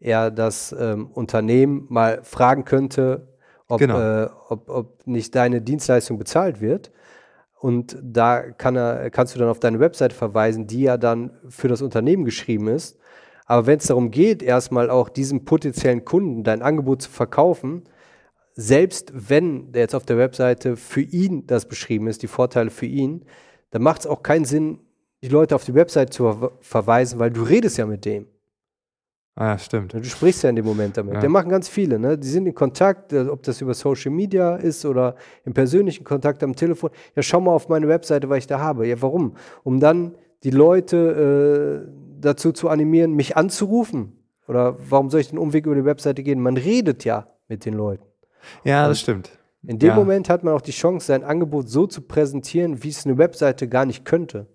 er 0.00 0.30
das 0.30 0.74
ähm, 0.78 1.06
Unternehmen 1.06 1.86
mal 1.88 2.20
fragen 2.22 2.64
könnte, 2.64 3.28
ob, 3.68 3.78
genau. 3.78 4.00
äh, 4.00 4.28
ob, 4.48 4.68
ob 4.68 5.06
nicht 5.06 5.34
deine 5.34 5.60
Dienstleistung 5.60 6.18
bezahlt 6.18 6.60
wird. 6.60 6.92
Und 7.58 7.98
da 8.02 8.42
kann 8.42 8.76
er, 8.76 9.10
kannst 9.10 9.34
du 9.34 9.38
dann 9.38 9.48
auf 9.48 9.58
deine 9.58 9.80
Website 9.80 10.12
verweisen, 10.12 10.66
die 10.66 10.82
ja 10.82 10.98
dann 10.98 11.30
für 11.48 11.68
das 11.68 11.82
Unternehmen 11.82 12.24
geschrieben 12.24 12.68
ist. 12.68 12.98
Aber 13.46 13.66
wenn 13.66 13.78
es 13.78 13.86
darum 13.86 14.10
geht, 14.10 14.42
erstmal 14.42 14.90
auch 14.90 15.08
diesem 15.08 15.44
potenziellen 15.44 16.04
Kunden 16.04 16.44
dein 16.44 16.62
Angebot 16.62 17.02
zu 17.02 17.10
verkaufen, 17.10 17.84
selbst 18.56 19.12
wenn 19.14 19.70
der 19.72 19.82
jetzt 19.82 19.94
auf 19.94 20.06
der 20.06 20.16
Webseite 20.16 20.76
für 20.76 21.02
ihn 21.02 21.46
das 21.46 21.68
beschrieben 21.68 22.08
ist, 22.08 22.22
die 22.22 22.26
Vorteile 22.26 22.70
für 22.70 22.86
ihn, 22.86 23.24
dann 23.70 23.82
macht 23.82 24.00
es 24.00 24.06
auch 24.06 24.22
keinen 24.22 24.46
Sinn, 24.46 24.80
die 25.22 25.28
Leute 25.28 25.54
auf 25.54 25.64
die 25.64 25.74
Webseite 25.74 26.10
zu 26.10 26.24
ver 26.24 26.52
verweisen, 26.60 27.18
weil 27.18 27.30
du 27.30 27.42
redest 27.42 27.76
ja 27.76 27.86
mit 27.86 28.04
dem. 28.04 28.26
Ah, 29.34 29.48
ja, 29.48 29.58
stimmt. 29.58 29.92
Du 29.92 30.02
sprichst 30.02 30.42
ja 30.44 30.48
in 30.48 30.56
dem 30.56 30.64
Moment 30.64 30.96
damit. 30.96 31.12
Ja. 31.12 31.20
Der 31.20 31.28
machen 31.28 31.50
ganz 31.50 31.68
viele, 31.68 31.98
ne? 31.98 32.16
Die 32.16 32.28
sind 32.28 32.46
in 32.46 32.54
Kontakt, 32.54 33.12
äh, 33.12 33.28
ob 33.28 33.42
das 33.42 33.60
über 33.60 33.74
Social 33.74 34.10
Media 34.10 34.56
ist 34.56 34.86
oder 34.86 35.14
im 35.44 35.52
persönlichen 35.52 36.04
Kontakt 36.04 36.42
am 36.42 36.56
Telefon. 36.56 36.88
Ja, 37.14 37.22
schau 37.22 37.42
mal 37.42 37.52
auf 37.52 37.68
meine 37.68 37.86
Webseite, 37.86 38.30
was 38.30 38.38
ich 38.38 38.46
da 38.46 38.60
habe. 38.60 38.88
Ja, 38.88 39.02
warum? 39.02 39.34
Um 39.62 39.78
dann 39.78 40.14
die 40.42 40.50
Leute 40.50 41.84
äh, 41.86 41.92
dazu 42.18 42.52
zu 42.52 42.70
animieren, 42.70 43.12
mich 43.12 43.36
anzurufen? 43.36 44.12
Oder 44.48 44.78
warum 44.88 45.10
soll 45.10 45.20
ich 45.20 45.28
den 45.28 45.38
Umweg 45.38 45.66
über 45.66 45.74
die 45.74 45.84
Webseite 45.84 46.22
gehen? 46.22 46.40
Man 46.40 46.56
redet 46.56 47.04
ja 47.04 47.26
mit 47.48 47.66
den 47.66 47.74
Leuten. 47.74 48.04
Ja, 48.64 48.88
das 48.88 49.00
stimmt. 49.00 49.30
In 49.66 49.78
dem 49.78 49.88
ja. 49.88 49.94
Moment 49.96 50.28
hat 50.28 50.44
man 50.44 50.54
auch 50.54 50.60
die 50.60 50.72
Chance, 50.72 51.06
sein 51.06 51.24
Angebot 51.24 51.68
so 51.68 51.86
zu 51.86 52.02
präsentieren, 52.02 52.82
wie 52.82 52.88
es 52.88 53.04
eine 53.04 53.18
Webseite 53.18 53.68
gar 53.68 53.84
nicht 53.84 54.04
könnte. 54.04 54.46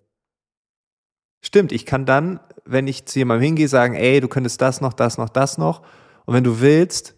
Stimmt, 1.41 1.71
ich 1.71 1.85
kann 1.85 2.05
dann, 2.05 2.39
wenn 2.65 2.87
ich 2.87 3.05
zu 3.07 3.19
jemandem 3.19 3.45
hingehe, 3.45 3.67
sagen, 3.67 3.95
ey, 3.95 4.21
du 4.21 4.27
könntest 4.27 4.61
das 4.61 4.79
noch, 4.79 4.93
das 4.93 5.17
noch, 5.17 5.29
das 5.29 5.57
noch. 5.57 5.81
Und 6.25 6.35
wenn 6.35 6.43
du 6.43 6.61
willst, 6.61 7.15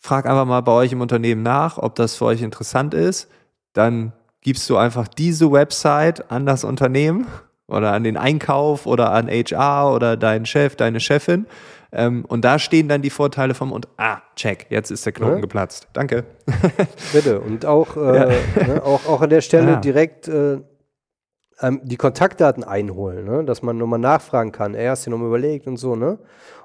frag 0.00 0.26
einfach 0.26 0.46
mal 0.46 0.62
bei 0.62 0.72
euch 0.72 0.92
im 0.92 1.00
Unternehmen 1.00 1.42
nach, 1.42 1.78
ob 1.78 1.94
das 1.94 2.16
für 2.16 2.24
euch 2.24 2.42
interessant 2.42 2.92
ist. 2.94 3.30
Dann 3.72 4.12
gibst 4.40 4.68
du 4.68 4.76
einfach 4.76 5.06
diese 5.06 5.52
Website 5.52 6.30
an 6.30 6.46
das 6.46 6.64
Unternehmen 6.64 7.26
oder 7.68 7.92
an 7.92 8.02
den 8.02 8.16
Einkauf 8.16 8.86
oder 8.86 9.12
an 9.12 9.28
HR 9.28 9.92
oder 9.94 10.16
deinen 10.16 10.46
Chef, 10.46 10.74
deine 10.74 11.00
Chefin. 11.00 11.46
Ähm, 11.92 12.24
und 12.26 12.44
da 12.44 12.58
stehen 12.58 12.88
dann 12.88 13.02
die 13.02 13.10
Vorteile 13.10 13.54
vom 13.54 13.72
und 13.72 13.88
ah, 13.96 14.18
check, 14.36 14.66
jetzt 14.70 14.90
ist 14.90 15.04
der 15.06 15.12
Knoten 15.12 15.36
ja. 15.36 15.40
geplatzt. 15.40 15.88
Danke. 15.92 16.24
Bitte. 17.12 17.40
Und 17.40 17.66
auch, 17.66 17.96
äh, 17.96 18.00
ja. 18.00 18.66
ne, 18.66 18.82
auch, 18.84 19.06
auch 19.08 19.20
an 19.20 19.30
der 19.30 19.40
Stelle 19.40 19.72
ja. 19.72 19.76
direkt 19.80 20.28
äh, 20.28 20.60
ähm, 21.60 21.80
die 21.82 21.96
Kontaktdaten 21.96 22.64
einholen, 22.64 23.24
ne? 23.24 23.44
dass 23.44 23.62
man 23.62 23.76
nochmal 23.76 23.98
nachfragen 23.98 24.52
kann, 24.52 24.74
er 24.74 24.92
hast 24.92 25.06
dir 25.06 25.10
nochmal 25.10 25.28
überlegt 25.28 25.66
und 25.66 25.76
so, 25.76 25.96
ne? 25.96 26.18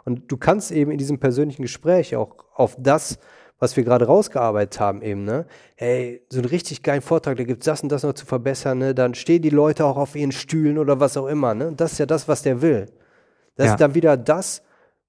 Und 0.05 0.31
du 0.31 0.37
kannst 0.37 0.71
eben 0.71 0.91
in 0.91 0.97
diesem 0.97 1.19
persönlichen 1.19 1.63
Gespräch 1.63 2.15
auch 2.15 2.35
auf 2.53 2.77
das, 2.79 3.17
was 3.57 3.75
wir 3.75 3.83
gerade 3.83 4.05
rausgearbeitet 4.05 4.79
haben, 4.79 5.01
eben, 5.01 5.23
ne? 5.23 5.45
Hey, 5.75 6.21
so 6.29 6.39
einen 6.39 6.47
richtig 6.47 6.83
geilen 6.83 7.01
Vortrag, 7.01 7.37
da 7.37 7.43
gibt 7.43 7.63
es 7.63 7.65
das 7.65 7.81
und 7.81 7.91
das 7.91 8.03
noch 8.03 8.13
zu 8.13 8.25
verbessern, 8.25 8.77
ne? 8.77 8.95
Dann 8.95 9.15
stehen 9.15 9.41
die 9.41 9.49
Leute 9.49 9.85
auch 9.85 9.97
auf 9.97 10.15
ihren 10.15 10.31
Stühlen 10.31 10.77
oder 10.77 10.99
was 10.99 11.17
auch 11.17 11.27
immer, 11.27 11.55
ne? 11.55 11.67
Und 11.67 11.81
das 11.81 11.93
ist 11.93 11.97
ja 11.97 12.05
das, 12.05 12.27
was 12.27 12.43
der 12.43 12.61
will. 12.61 12.85
Das 13.55 13.67
ja. 13.67 13.71
ist 13.73 13.81
dann 13.81 13.95
wieder 13.95 14.17
das, 14.17 14.61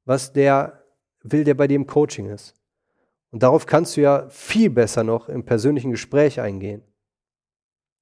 was 0.07 0.33
der 0.33 0.83
will, 1.23 1.45
der 1.45 1.55
bei 1.55 1.67
dir 1.67 1.75
im 1.75 1.87
Coaching 1.87 2.31
ist. 2.31 2.55
Und 3.31 3.43
darauf 3.43 3.67
kannst 3.67 3.97
du 3.97 4.01
ja 4.01 4.29
viel 4.31 4.71
besser 4.71 5.05
noch 5.05 5.29
im 5.29 5.45
persönlichen 5.45 5.91
Gespräch 5.91 6.41
eingehen, 6.41 6.83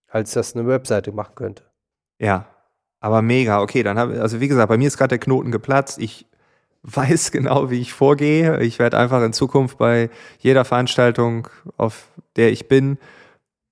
als 0.06 0.32
das 0.32 0.54
eine 0.54 0.68
Webseite 0.68 1.10
machen 1.10 1.34
könnte. 1.34 1.64
Ja, 2.20 2.46
aber 3.00 3.20
mega. 3.22 3.60
Okay, 3.60 3.82
dann 3.82 3.98
habe 3.98 4.20
also 4.20 4.40
wie 4.40 4.48
gesagt, 4.48 4.68
bei 4.68 4.78
mir 4.78 4.86
ist 4.86 4.96
gerade 4.96 5.08
der 5.08 5.18
Knoten 5.18 5.50
geplatzt. 5.50 5.98
Ich 5.98 6.26
weiß 6.82 7.32
genau, 7.32 7.70
wie 7.70 7.80
ich 7.80 7.92
vorgehe. 7.92 8.62
Ich 8.62 8.78
werde 8.78 8.98
einfach 8.98 9.22
in 9.22 9.32
Zukunft 9.32 9.78
bei 9.78 10.10
jeder 10.38 10.64
Veranstaltung, 10.64 11.48
auf 11.78 12.08
der 12.36 12.52
ich 12.52 12.68
bin, 12.68 12.98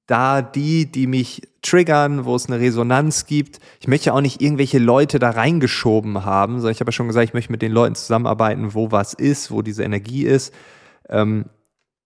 da 0.07 0.43
die, 0.43 0.91
die 0.91 1.07
mich 1.07 1.43
triggern, 1.63 2.25
wo 2.25 2.35
es 2.35 2.47
eine 2.47 2.61
Resonanz 2.61 3.27
gibt. 3.27 3.61
Ich 3.81 3.89
möchte 3.89 4.13
auch 4.13 4.21
nicht 4.21 4.43
irgendwelche 4.43 4.79
Leute 4.79 5.19
da 5.19 5.31
reingeschoben 5.31 6.25
haben, 6.25 6.55
sondern 6.57 6.73
ich 6.73 6.81
habe 6.81 6.89
ja 6.89 6.93
schon 6.93 7.07
gesagt, 7.07 7.29
ich 7.29 7.35
möchte 7.35 7.53
mit 7.53 7.63
den 7.63 7.73
Leuten 7.73 7.95
zusammenarbeiten, 7.95 8.75
wo 8.75 8.91
was 8.91 9.15
ist, 9.15 9.51
wo 9.51 9.63
diese 9.63 9.85
Energie 9.85 10.25
ist. 10.25 10.53
Ähm, 11.09 11.47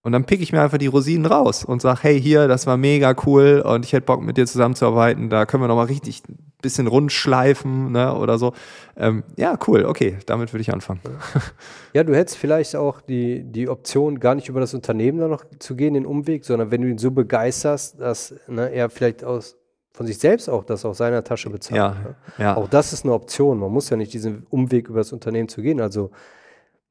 und 0.06 0.12
dann 0.12 0.24
pick 0.24 0.40
ich 0.40 0.52
mir 0.52 0.62
einfach 0.62 0.78
die 0.78 0.86
Rosinen 0.86 1.26
raus 1.26 1.64
und 1.64 1.82
sage, 1.82 1.98
hey, 2.02 2.22
hier, 2.22 2.46
das 2.46 2.64
war 2.68 2.76
mega 2.76 3.16
cool 3.26 3.60
und 3.66 3.84
ich 3.84 3.92
hätte 3.92 4.06
Bock 4.06 4.22
mit 4.22 4.36
dir 4.36 4.46
zusammenzuarbeiten. 4.46 5.30
Da 5.30 5.46
können 5.46 5.64
wir 5.64 5.66
nochmal 5.66 5.86
richtig 5.86 6.22
ein 6.28 6.38
bisschen 6.62 6.86
rund 6.86 7.10
schleifen 7.10 7.90
ne, 7.90 8.14
oder 8.14 8.38
so. 8.38 8.52
Ähm, 8.96 9.24
ja, 9.34 9.58
cool, 9.66 9.84
okay, 9.84 10.18
damit 10.26 10.52
würde 10.52 10.60
ich 10.60 10.72
anfangen. 10.72 11.00
Ja, 11.92 12.04
du 12.04 12.14
hättest 12.14 12.36
vielleicht 12.36 12.76
auch 12.76 13.00
die, 13.00 13.42
die 13.42 13.68
Option, 13.68 14.20
gar 14.20 14.36
nicht 14.36 14.48
über 14.48 14.60
das 14.60 14.74
Unternehmen 14.74 15.18
dann 15.18 15.30
noch 15.30 15.44
zu 15.58 15.74
gehen, 15.74 15.94
den 15.94 16.06
Umweg, 16.06 16.44
sondern 16.44 16.70
wenn 16.70 16.82
du 16.82 16.88
ihn 16.88 16.98
so 16.98 17.10
begeisterst, 17.10 18.00
dass 18.00 18.32
ne, 18.46 18.70
er 18.70 18.90
vielleicht 18.90 19.24
aus 19.24 19.56
von 19.92 20.06
sich 20.06 20.18
selbst 20.18 20.48
auch 20.48 20.62
das 20.62 20.84
aus 20.84 20.98
seiner 20.98 21.24
Tasche 21.24 21.50
bezahlt. 21.50 21.78
Ja, 21.78 21.88
ne? 21.88 22.14
ja. 22.38 22.56
Auch 22.56 22.68
das 22.68 22.92
ist 22.92 23.04
eine 23.04 23.12
Option. 23.12 23.58
Man 23.58 23.72
muss 23.72 23.90
ja 23.90 23.96
nicht 23.96 24.12
diesen 24.12 24.46
Umweg 24.50 24.88
über 24.88 24.98
das 24.98 25.12
Unternehmen 25.12 25.48
zu 25.48 25.62
gehen. 25.62 25.80
Also 25.80 26.12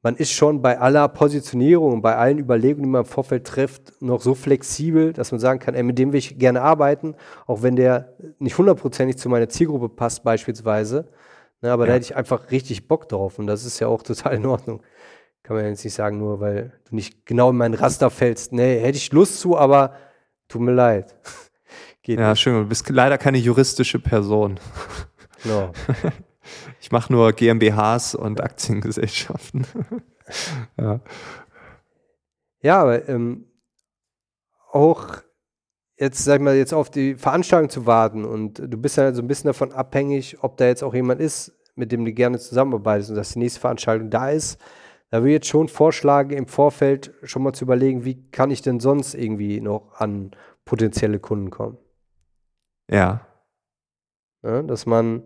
man 0.06 0.18
ist 0.18 0.34
schon 0.34 0.62
bei 0.62 0.80
aller 0.80 1.08
Positionierung 1.08 2.04
bei 2.04 2.16
allen 2.16 2.38
Überlegungen, 2.38 2.84
die 2.84 2.90
man 2.90 3.02
im 3.02 3.08
Vorfeld 3.08 3.48
trifft, 3.48 4.00
noch 4.04 4.22
so 4.22 4.36
flexibel, 4.36 5.14
dass 5.14 5.32
man 5.32 5.40
sagen 5.40 5.58
kann, 5.58 5.74
ey, 5.74 5.82
mit 5.82 5.98
dem 5.98 6.14
will 6.14 6.20
ich 6.20 6.38
gerne 6.38 6.62
arbeiten, 6.62 7.16
auch 7.48 7.64
wenn 7.64 7.76
der 7.76 8.14
nicht 8.38 8.56
hundertprozentig 8.56 9.18
zu 9.18 9.30
meiner 9.30 9.50
Zielgruppe 9.50 9.90
passt 9.90 10.24
beispielsweise. 10.24 11.08
Ne, 11.62 11.72
aber 11.72 11.86
ja. 11.86 11.88
da 11.88 11.94
hätte 11.96 12.06
ich 12.06 12.16
einfach 12.16 12.52
richtig 12.52 12.88
Bock 12.88 13.10
drauf 13.10 13.40
und 13.40 13.48
das 13.48 13.66
ist 13.66 13.80
ja 13.80 13.88
auch 13.88 14.04
total 14.04 14.36
in 14.36 14.46
Ordnung. 14.46 14.84
Kann 15.42 15.56
man 15.56 15.66
ja 15.66 15.72
jetzt 15.72 15.84
nicht 15.84 15.96
sagen, 15.96 16.20
nur 16.20 16.40
weil 16.40 16.74
du 16.88 16.94
nicht 16.94 17.26
genau 17.26 17.50
in 17.50 17.58
meinen 17.58 17.74
Raster 17.74 18.12
fällst. 18.12 18.54
Nee, 18.54 18.82
hätte 18.82 19.00
ich 19.00 19.12
Lust 19.12 19.39
zu, 19.39 19.58
aber 19.58 19.96
tut 20.48 20.62
mir 20.62 20.74
leid. 20.74 21.15
Geht 22.04 22.20
ja, 22.20 22.30
nicht. 22.30 22.41
schön. 22.41 22.54
Du 22.54 22.70
bist 22.70 22.88
leider 22.91 23.18
keine 23.18 23.39
juristische 23.39 23.98
Person. 23.98 24.60
Genau. 25.41 25.72
Ich 26.79 26.91
mache 26.91 27.12
nur 27.12 27.34
GmbHs 27.34 28.15
und 28.15 28.41
Aktiengesellschaften. 28.41 29.65
ja. 30.77 30.99
ja, 32.62 32.81
aber 32.81 33.08
ähm, 33.10 33.45
auch 34.71 35.21
jetzt, 35.97 36.23
sag 36.23 36.36
ich 36.36 36.43
mal, 36.43 36.55
jetzt 36.55 36.73
auf 36.73 36.89
die 36.89 37.15
Veranstaltung 37.15 37.69
zu 37.69 37.86
warten 37.86 38.25
und 38.25 38.60
du 38.60 38.77
bist 38.77 38.97
ja 38.97 39.13
so 39.13 39.21
ein 39.21 39.27
bisschen 39.27 39.47
davon 39.47 39.71
abhängig, 39.71 40.38
ob 40.41 40.58
da 40.58 40.65
jetzt 40.65 40.84
auch 40.84 40.93
jemand 40.93 41.21
ist, 41.21 41.53
mit 41.75 41.91
dem 41.91 42.05
du 42.05 42.13
gerne 42.13 42.39
zusammenarbeitest 42.39 43.12
und 43.12 43.15
dass 43.15 43.34
die 43.34 43.39
nächste 43.39 43.60
Veranstaltung 43.60 44.10
da 44.10 44.29
ist. 44.29 44.60
Da 45.10 45.19
würde 45.19 45.29
ich 45.29 45.36
jetzt 45.36 45.47
schon 45.47 45.67
vorschlagen, 45.67 46.31
im 46.31 46.47
Vorfeld 46.47 47.13
schon 47.23 47.43
mal 47.43 47.53
zu 47.53 47.63
überlegen, 47.63 48.05
wie 48.05 48.29
kann 48.31 48.51
ich 48.51 48.62
denn 48.62 48.79
sonst 48.79 49.13
irgendwie 49.13 49.62
noch 49.62 49.93
an 49.93 50.31
potenzielle 50.65 51.19
Kunden 51.19 51.51
kommen. 51.51 51.77
Ja. 52.89 53.25
ja 54.43 54.62
dass 54.63 54.86
man 54.86 55.23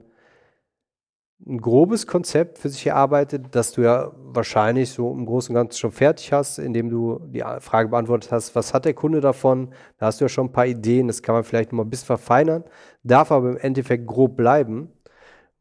ein 1.47 1.59
grobes 1.59 2.05
Konzept 2.05 2.57
für 2.57 2.69
sich 2.69 2.85
erarbeitet, 2.85 3.47
das 3.51 3.71
du 3.71 3.81
ja 3.81 4.11
wahrscheinlich 4.15 4.91
so 4.91 5.11
im 5.11 5.25
Großen 5.25 5.55
und 5.55 5.61
Ganzen 5.61 5.77
schon 5.79 5.91
fertig 5.91 6.33
hast, 6.33 6.59
indem 6.59 6.89
du 6.89 7.19
die 7.27 7.43
Frage 7.59 7.89
beantwortet 7.89 8.31
hast, 8.31 8.55
was 8.55 8.73
hat 8.73 8.85
der 8.85 8.93
Kunde 8.93 9.21
davon? 9.21 9.69
Da 9.97 10.07
hast 10.07 10.19
du 10.19 10.25
ja 10.25 10.29
schon 10.29 10.47
ein 10.47 10.51
paar 10.51 10.67
Ideen, 10.67 11.07
das 11.07 11.23
kann 11.23 11.35
man 11.35 11.43
vielleicht 11.43 11.71
noch 11.71 11.77
mal 11.77 11.83
ein 11.83 11.89
bisschen 11.89 12.07
verfeinern, 12.07 12.63
darf 13.03 13.31
aber 13.31 13.51
im 13.51 13.57
Endeffekt 13.57 14.05
grob 14.05 14.35
bleiben, 14.35 14.91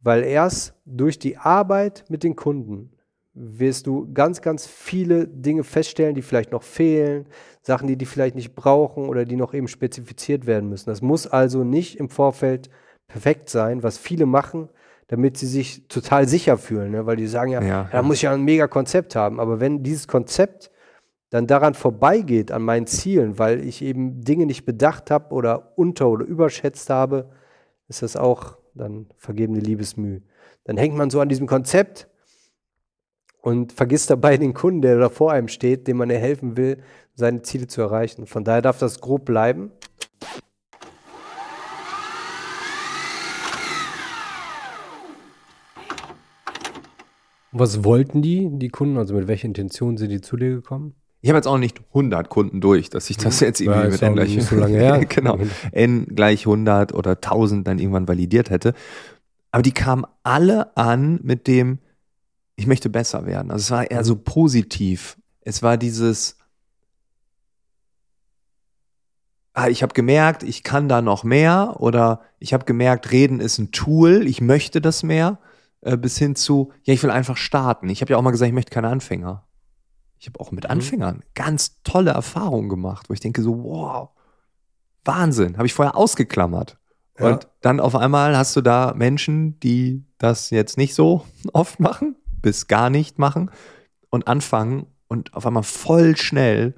weil 0.00 0.24
erst 0.24 0.74
durch 0.84 1.18
die 1.18 1.36
Arbeit 1.36 2.04
mit 2.08 2.24
den 2.24 2.34
Kunden 2.34 2.92
wirst 3.34 3.86
du 3.86 4.12
ganz, 4.12 4.42
ganz 4.42 4.66
viele 4.66 5.28
Dinge 5.28 5.62
feststellen, 5.62 6.16
die 6.16 6.22
vielleicht 6.22 6.50
noch 6.50 6.64
fehlen, 6.64 7.26
Sachen, 7.62 7.86
die 7.86 7.96
die 7.96 8.06
vielleicht 8.06 8.34
nicht 8.34 8.56
brauchen 8.56 9.08
oder 9.08 9.24
die 9.24 9.36
noch 9.36 9.54
eben 9.54 9.68
spezifiziert 9.68 10.46
werden 10.46 10.68
müssen. 10.68 10.90
Das 10.90 11.02
muss 11.02 11.28
also 11.28 11.62
nicht 11.62 12.00
im 12.00 12.08
Vorfeld 12.08 12.68
perfekt 13.06 13.48
sein, 13.48 13.84
was 13.84 13.96
viele 13.96 14.26
machen, 14.26 14.68
damit 15.08 15.38
sie 15.38 15.46
sich 15.46 15.88
total 15.88 16.28
sicher 16.28 16.58
fühlen, 16.58 16.92
ne? 16.92 17.06
weil 17.06 17.16
die 17.16 17.26
sagen 17.26 17.50
ja, 17.50 17.62
ja, 17.62 17.88
da 17.90 18.02
muss 18.02 18.16
ich 18.16 18.22
ja 18.22 18.32
ein 18.32 18.44
mega 18.44 18.68
Konzept 18.68 19.16
haben. 19.16 19.40
Aber 19.40 19.58
wenn 19.58 19.82
dieses 19.82 20.06
Konzept 20.06 20.70
dann 21.30 21.46
daran 21.46 21.74
vorbeigeht, 21.74 22.52
an 22.52 22.62
meinen 22.62 22.86
Zielen, 22.86 23.38
weil 23.38 23.66
ich 23.66 23.82
eben 23.82 24.22
Dinge 24.22 24.46
nicht 24.46 24.64
bedacht 24.64 25.10
habe 25.10 25.34
oder 25.34 25.72
unter- 25.76 26.08
oder 26.08 26.24
überschätzt 26.24 26.90
habe, 26.90 27.30
ist 27.88 28.02
das 28.02 28.16
auch 28.16 28.58
dann 28.74 29.06
vergebene 29.16 29.60
Liebesmüh. 29.60 30.20
Dann 30.64 30.76
hängt 30.76 30.96
man 30.96 31.10
so 31.10 31.20
an 31.20 31.28
diesem 31.28 31.46
Konzept 31.46 32.08
und 33.40 33.72
vergisst 33.72 34.10
dabei 34.10 34.36
den 34.36 34.52
Kunden, 34.52 34.82
der 34.82 34.98
da 34.98 35.08
vor 35.08 35.32
einem 35.32 35.48
steht, 35.48 35.86
dem 35.86 35.96
man 35.96 36.10
ja 36.10 36.16
helfen 36.16 36.56
will, 36.56 36.82
seine 37.14 37.42
Ziele 37.42 37.66
zu 37.66 37.80
erreichen. 37.80 38.26
Von 38.26 38.44
daher 38.44 38.62
darf 38.62 38.78
das 38.78 39.00
grob 39.00 39.24
bleiben. 39.24 39.72
Was 47.58 47.84
wollten 47.84 48.22
die, 48.22 48.48
die 48.52 48.68
Kunden? 48.68 48.96
Also 48.96 49.14
mit 49.14 49.28
welcher 49.28 49.46
Intention 49.46 49.96
sind 49.96 50.10
die 50.10 50.20
zu 50.20 50.36
dir 50.36 50.50
gekommen? 50.50 50.94
Ich 51.20 51.28
habe 51.30 51.38
jetzt 51.38 51.48
auch 51.48 51.58
nicht 51.58 51.80
100 51.88 52.28
Kunden 52.28 52.60
durch, 52.60 52.90
dass 52.90 53.10
ich 53.10 53.16
das 53.16 53.40
jetzt 53.40 53.60
irgendwie 53.60 53.80
ja, 53.80 53.88
mit 53.88 54.02
N 54.02 54.14
gleich, 54.14 54.44
so 54.44 54.54
lange 54.54 54.78
her. 54.78 55.04
genau, 55.08 55.38
N 55.72 56.06
gleich 56.14 56.46
100 56.46 56.94
oder 56.94 57.12
1000 57.12 57.66
dann 57.66 57.78
irgendwann 57.78 58.06
validiert 58.06 58.50
hätte. 58.50 58.74
Aber 59.50 59.62
die 59.62 59.72
kamen 59.72 60.04
alle 60.22 60.76
an 60.76 61.18
mit 61.22 61.48
dem, 61.48 61.78
ich 62.54 62.66
möchte 62.66 62.88
besser 62.88 63.26
werden. 63.26 63.50
Also 63.50 63.62
es 63.62 63.70
war 63.70 63.90
eher 63.90 64.04
so 64.04 64.14
positiv. 64.14 65.16
Es 65.40 65.62
war 65.62 65.76
dieses, 65.76 66.36
ah, 69.54 69.68
ich 69.68 69.82
habe 69.82 69.94
gemerkt, 69.94 70.44
ich 70.44 70.62
kann 70.62 70.88
da 70.88 71.02
noch 71.02 71.24
mehr 71.24 71.76
oder 71.80 72.20
ich 72.38 72.52
habe 72.54 72.64
gemerkt, 72.64 73.10
Reden 73.10 73.40
ist 73.40 73.58
ein 73.58 73.72
Tool, 73.72 74.26
ich 74.26 74.40
möchte 74.40 74.80
das 74.80 75.02
mehr. 75.02 75.38
Äh, 75.80 75.96
bis 75.96 76.18
hin 76.18 76.34
zu, 76.34 76.72
ja, 76.82 76.94
ich 76.94 77.02
will 77.02 77.10
einfach 77.10 77.36
starten. 77.36 77.88
Ich 77.88 78.00
habe 78.00 78.12
ja 78.12 78.16
auch 78.16 78.22
mal 78.22 78.30
gesagt, 78.30 78.48
ich 78.48 78.54
möchte 78.54 78.72
keine 78.72 78.88
Anfänger. 78.88 79.46
Ich 80.18 80.26
habe 80.26 80.40
auch 80.40 80.50
mit 80.50 80.64
mhm. 80.64 80.70
Anfängern 80.70 81.22
ganz 81.34 81.80
tolle 81.82 82.10
Erfahrungen 82.10 82.68
gemacht, 82.68 83.08
wo 83.08 83.14
ich 83.14 83.20
denke 83.20 83.42
so, 83.42 83.62
wow, 83.62 84.10
Wahnsinn, 85.04 85.56
habe 85.56 85.66
ich 85.66 85.74
vorher 85.74 85.96
ausgeklammert. 85.96 86.78
Ja. 87.18 87.32
Und 87.32 87.48
dann 87.60 87.80
auf 87.80 87.94
einmal 87.94 88.36
hast 88.36 88.56
du 88.56 88.60
da 88.60 88.92
Menschen, 88.96 89.58
die 89.60 90.04
das 90.18 90.50
jetzt 90.50 90.76
nicht 90.76 90.94
so 90.94 91.24
oft 91.52 91.80
machen, 91.80 92.16
bis 92.42 92.66
gar 92.66 92.90
nicht 92.90 93.18
machen 93.18 93.50
und 94.10 94.26
anfangen 94.26 94.86
und 95.06 95.34
auf 95.34 95.46
einmal 95.46 95.62
voll 95.62 96.16
schnell 96.16 96.74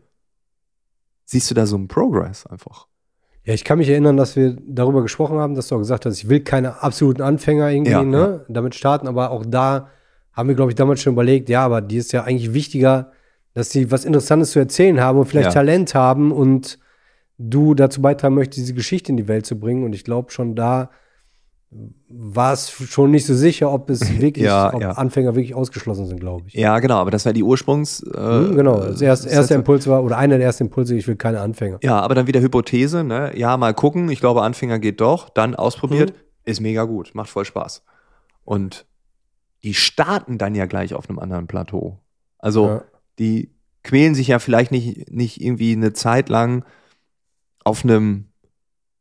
siehst 1.24 1.50
du 1.50 1.54
da 1.54 1.66
so 1.66 1.76
einen 1.76 1.88
Progress 1.88 2.46
einfach. 2.46 2.88
Ja, 3.50 3.54
ich 3.54 3.64
kann 3.64 3.78
mich 3.78 3.88
erinnern, 3.88 4.16
dass 4.16 4.36
wir 4.36 4.56
darüber 4.64 5.02
gesprochen 5.02 5.38
haben, 5.38 5.56
dass 5.56 5.66
du 5.66 5.74
auch 5.74 5.80
gesagt 5.80 6.06
hast, 6.06 6.18
ich 6.18 6.28
will 6.28 6.38
keine 6.38 6.84
absoluten 6.84 7.20
Anfänger 7.20 7.68
irgendwie 7.68 7.90
Ja, 7.90 8.04
ne, 8.04 8.44
damit 8.48 8.76
starten, 8.76 9.08
aber 9.08 9.32
auch 9.32 9.44
da 9.44 9.88
haben 10.32 10.48
wir, 10.48 10.54
glaube 10.54 10.70
ich, 10.70 10.76
damals 10.76 11.02
schon 11.02 11.14
überlegt, 11.14 11.48
ja, 11.48 11.64
aber 11.64 11.80
die 11.80 11.96
ist 11.96 12.12
ja 12.12 12.22
eigentlich 12.22 12.54
wichtiger, 12.54 13.10
dass 13.54 13.70
die 13.70 13.90
was 13.90 14.04
Interessantes 14.04 14.52
zu 14.52 14.60
erzählen 14.60 15.00
haben 15.00 15.18
und 15.18 15.24
vielleicht 15.24 15.48
Ja. 15.48 15.52
Talent 15.52 15.96
haben 15.96 16.30
und 16.30 16.78
du 17.38 17.74
dazu 17.74 18.00
beitragen 18.00 18.36
möchtest, 18.36 18.58
diese 18.58 18.74
Geschichte 18.74 19.10
in 19.10 19.16
die 19.16 19.26
Welt 19.26 19.46
zu 19.46 19.58
bringen. 19.58 19.82
Und 19.82 19.94
ich 19.94 20.04
glaube, 20.04 20.30
schon 20.30 20.54
da 20.54 20.90
war 22.08 22.52
es 22.52 22.70
schon 22.70 23.12
nicht 23.12 23.24
so 23.26 23.34
sicher, 23.34 23.70
ob 23.72 23.90
es 23.90 24.00
wirklich, 24.20 24.44
Ja, 24.44 24.74
ob 24.74 24.80
ja. 24.82 24.90
Anfänger 24.92 25.36
wirklich 25.36 25.54
ausgeschlossen 25.54 26.06
sind, 26.06 26.18
glaube 26.18 26.44
ich. 26.48 26.54
Ja, 26.54 26.78
genau, 26.80 26.96
aber 26.96 27.10
das 27.12 27.24
war 27.26 27.32
die 27.32 27.44
Ursprungs. 27.44 28.02
Äh, 28.02 28.18
Hm, 28.18 28.56
genau, 28.56 28.80
das 28.80 29.00
erste, 29.00 29.28
erste 29.28 29.54
Impuls 29.54 29.86
war, 29.86 30.02
oder 30.02 30.18
einer 30.18 30.36
der 30.38 30.46
ersten 30.46 30.64
Impulse, 30.64 30.96
ich 30.96 31.06
will 31.06 31.16
keine 31.16 31.40
Anfänger. 31.40 31.78
Ja, 31.82 32.00
aber 32.00 32.14
dann 32.16 32.26
wieder 32.26 32.40
Hypothese, 32.40 33.04
ne? 33.04 33.32
Ja, 33.36 33.56
mal 33.56 33.72
gucken. 33.72 34.10
Ich 34.10 34.18
glaube, 34.20 34.42
Anfänger 34.42 34.78
geht 34.80 35.00
doch. 35.00 35.28
Dann 35.28 35.54
ausprobiert. 35.54 36.10
Mhm. 36.10 36.16
Ist 36.44 36.60
mega 36.60 36.84
gut. 36.84 37.12
Macht 37.14 37.30
voll 37.30 37.44
Spaß. 37.44 37.84
Und 38.44 38.86
die 39.62 39.74
starten 39.74 40.38
dann 40.38 40.54
ja 40.56 40.66
gleich 40.66 40.94
auf 40.94 41.08
einem 41.08 41.18
anderen 41.20 41.46
Plateau. 41.46 42.00
Also, 42.38 42.66
Ja. 42.66 42.84
die 43.20 43.50
quälen 43.84 44.14
sich 44.16 44.28
ja 44.28 44.38
vielleicht 44.40 44.72
nicht, 44.72 45.10
nicht 45.12 45.40
irgendwie 45.40 45.72
eine 45.72 45.92
Zeit 45.92 46.28
lang 46.30 46.64
auf 47.62 47.84
einem 47.84 48.24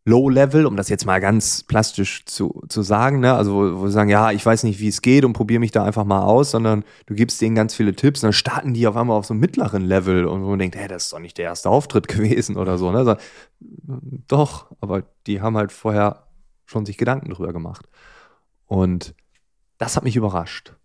Low-Level, 0.10 0.66
um 0.66 0.76
das 0.76 0.90
jetzt 0.90 1.06
mal 1.06 1.20
ganz 1.20 1.64
plastisch 1.64 2.26
zu, 2.26 2.64
zu 2.68 2.82
sagen, 2.82 3.20
ne? 3.20 3.34
Also, 3.34 3.80
wo, 3.80 3.88
sie 3.88 3.94
sagen, 3.94 4.10
ja, 4.10 4.32
ich 4.32 4.46
weiß 4.46 4.64
nicht, 4.64 4.80
wie 4.80 4.88
es 4.88 5.02
geht 5.02 5.24
und 5.24 5.34
probiere 5.34 5.60
mich 5.60 5.72
da 5.72 5.84
einfach 5.84 6.04
mal 6.04 6.24
aus, 6.24 6.52
sondern 6.52 6.84
du 7.06 7.14
gibst 7.14 7.40
denen 7.42 7.56
ganz 7.56 7.74
viele 7.74 7.96
Tipps 7.96 8.22
und 8.22 8.28
dann 8.28 8.34
starten 8.34 8.74
die 8.74 8.88
auf 8.88 8.98
einmal 8.98 9.18
auf 9.18 9.26
so 9.26 9.34
einem 9.34 9.42
mittleren 9.42 9.84
Level 9.84 10.26
und 10.26 10.42
man 10.42 10.60
denkt, 10.60 10.76
hey, 10.76 10.88
das 10.88 11.06
ist 11.06 11.14
doch 11.14 11.20
nicht 11.20 11.38
der 11.38 11.46
erste 11.46 11.70
Auftritt 11.70 12.08
gewesen 12.10 12.58
oder 12.58 12.78
so, 12.78 12.92
ne? 12.92 13.06
So, 13.06 13.16
doch, 14.28 14.72
aber 14.82 15.04
die 15.28 15.42
haben 15.42 15.56
halt 15.58 15.72
vorher 15.72 16.28
schon 16.66 16.86
sich 16.86 16.98
Gedanken 16.98 17.30
drüber 17.30 17.54
gemacht. 17.54 17.88
Und 18.66 19.16
das 19.78 19.96
hat 19.96 20.04
mich 20.04 20.16
überrascht. 20.16 20.76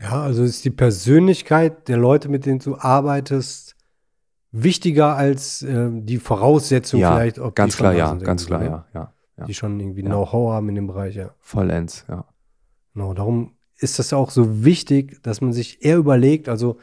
Ja, 0.00 0.22
also 0.22 0.44
ist 0.44 0.64
die 0.64 0.70
Persönlichkeit 0.70 1.88
der 1.88 1.96
Leute, 1.96 2.28
mit 2.28 2.46
denen 2.46 2.60
du 2.60 2.76
arbeitest, 2.76 3.74
wichtiger 4.50 5.16
als 5.16 5.62
ähm, 5.62 6.06
die 6.06 6.18
Voraussetzung 6.18 7.00
ja, 7.00 7.14
vielleicht, 7.14 7.38
ob 7.38 7.54
ganz 7.54 7.74
die 7.74 7.78
klar, 7.78 7.94
ja, 7.94 8.14
ganz 8.14 8.46
klar, 8.46 8.62
ja, 8.62 8.86
ja, 8.94 9.12
ja. 9.36 9.44
Die 9.44 9.54
schon 9.54 9.78
irgendwie 9.78 10.02
Ja. 10.02 10.08
Know-how 10.08 10.52
haben 10.52 10.68
in 10.70 10.74
dem 10.74 10.86
Bereich, 10.86 11.16
ja. 11.16 11.30
Vollends, 11.40 12.04
ja. 12.08 12.24
Genau, 12.94 13.14
darum 13.14 13.52
ist 13.78 13.98
das 13.98 14.12
auch 14.12 14.30
so 14.30 14.64
wichtig, 14.64 15.22
dass 15.22 15.40
man 15.40 15.52
sich 15.52 15.84
eher 15.84 15.98
überlegt, 15.98 16.48
also 16.48 16.78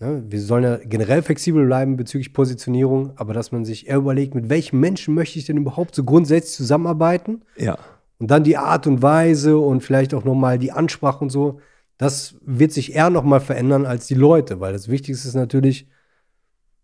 ne, 0.00 0.24
wir 0.26 0.40
sollen 0.40 0.64
ja 0.64 0.78
generell 0.78 1.22
flexibel 1.22 1.64
bleiben 1.66 1.96
bezüglich 1.96 2.32
Positionierung, 2.32 3.12
aber 3.16 3.34
dass 3.34 3.52
man 3.52 3.64
sich 3.64 3.88
eher 3.88 3.98
überlegt, 3.98 4.34
mit 4.34 4.48
welchen 4.48 4.80
Menschen 4.80 5.14
möchte 5.14 5.38
ich 5.38 5.46
denn 5.46 5.58
überhaupt 5.58 5.94
so 5.94 6.04
grundsätzlich 6.04 6.54
zusammenarbeiten 6.54 7.42
Ja, 7.56 7.78
und 8.22 8.30
dann 8.30 8.44
die 8.44 8.56
Art 8.56 8.86
und 8.86 9.02
Weise 9.02 9.58
und 9.58 9.82
vielleicht 9.82 10.14
auch 10.14 10.22
nochmal 10.22 10.56
die 10.56 10.70
Ansprache 10.70 11.24
und 11.24 11.30
so, 11.30 11.58
das 11.98 12.36
wird 12.40 12.70
sich 12.70 12.94
eher 12.94 13.10
nochmal 13.10 13.40
verändern 13.40 13.84
als 13.84 14.06
die 14.06 14.14
Leute, 14.14 14.60
weil 14.60 14.72
das 14.72 14.88
Wichtigste 14.88 15.26
ist 15.26 15.34
natürlich, 15.34 15.88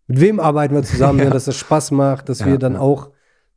mit 0.09 0.19
wem 0.19 0.39
arbeiten 0.39 0.73
wir 0.75 0.83
zusammen, 0.83 1.19
Ja. 1.23 1.25
ne, 1.25 1.31
dass 1.31 1.45
das 1.45 1.55
Spaß 1.55 1.91
macht, 1.91 2.27
dass 2.29 2.43
wir 2.45 2.57
dann 2.57 2.75
auch 2.75 3.11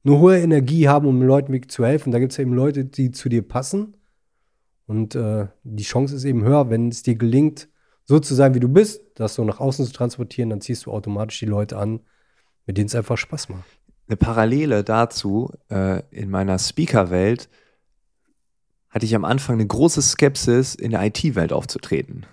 eine 0.05 0.19
hohe 0.19 0.39
Energie 0.39 0.89
haben, 0.89 1.07
um 1.07 1.21
Leuten 1.23 1.69
zu 1.69 1.85
helfen. 1.85 2.13
Da 2.13 2.19
gibt 2.19 2.33
es 2.33 2.37
ja 2.39 2.43
eben 2.43 2.55
Leute, 2.55 2.85
die 2.85 3.11
zu 3.11 3.29
dir 3.29 3.43
passen. 3.43 3.97
Und 4.87 5.15
äh, 5.15 5.47
die 5.65 5.83
Chance 5.85 6.15
ist 6.17 6.25
eben 6.25 6.43
höher, 6.45 6.69
wenn 6.71 6.89
es 6.89 7.03
dir 7.03 7.15
gelingt, 7.15 7.69
so 8.05 8.19
zu 8.19 8.35
sein, 8.35 8.55
wie 8.55 8.61
du 8.61 8.69
bist, 8.69 9.01
das 9.15 9.35
so 9.35 9.45
nach 9.45 9.61
außen 9.61 9.87
zu 9.87 9.93
transportieren, 9.93 10.51
dann 10.51 10.61
ziehst 10.61 10.87
du 10.87 10.91
automatisch 10.93 11.39
die 11.39 11.47
Leute 11.47 11.79
an, 11.79 12.01
mit 12.67 12.77
denen 12.79 12.87
es 12.89 12.95
einfach 12.95 13.17
Spaß 13.17 13.49
macht. 13.49 13.65
eine 14.09 14.17
Parallele 14.17 14.83
dazu, 14.85 15.51
äh, 15.71 16.03
in 16.11 16.29
meiner 16.31 16.59
Speaker-Welt 16.59 17.49
hatte 18.91 19.07
ich 19.07 19.15
am 19.15 19.25
Anfang 19.25 19.55
eine 19.55 19.67
große 19.67 20.03
Skepsis, 20.03 20.75
in 20.75 20.91
der 20.91 21.03
IT-Welt 21.07 21.53
aufzutreten. 21.53 22.27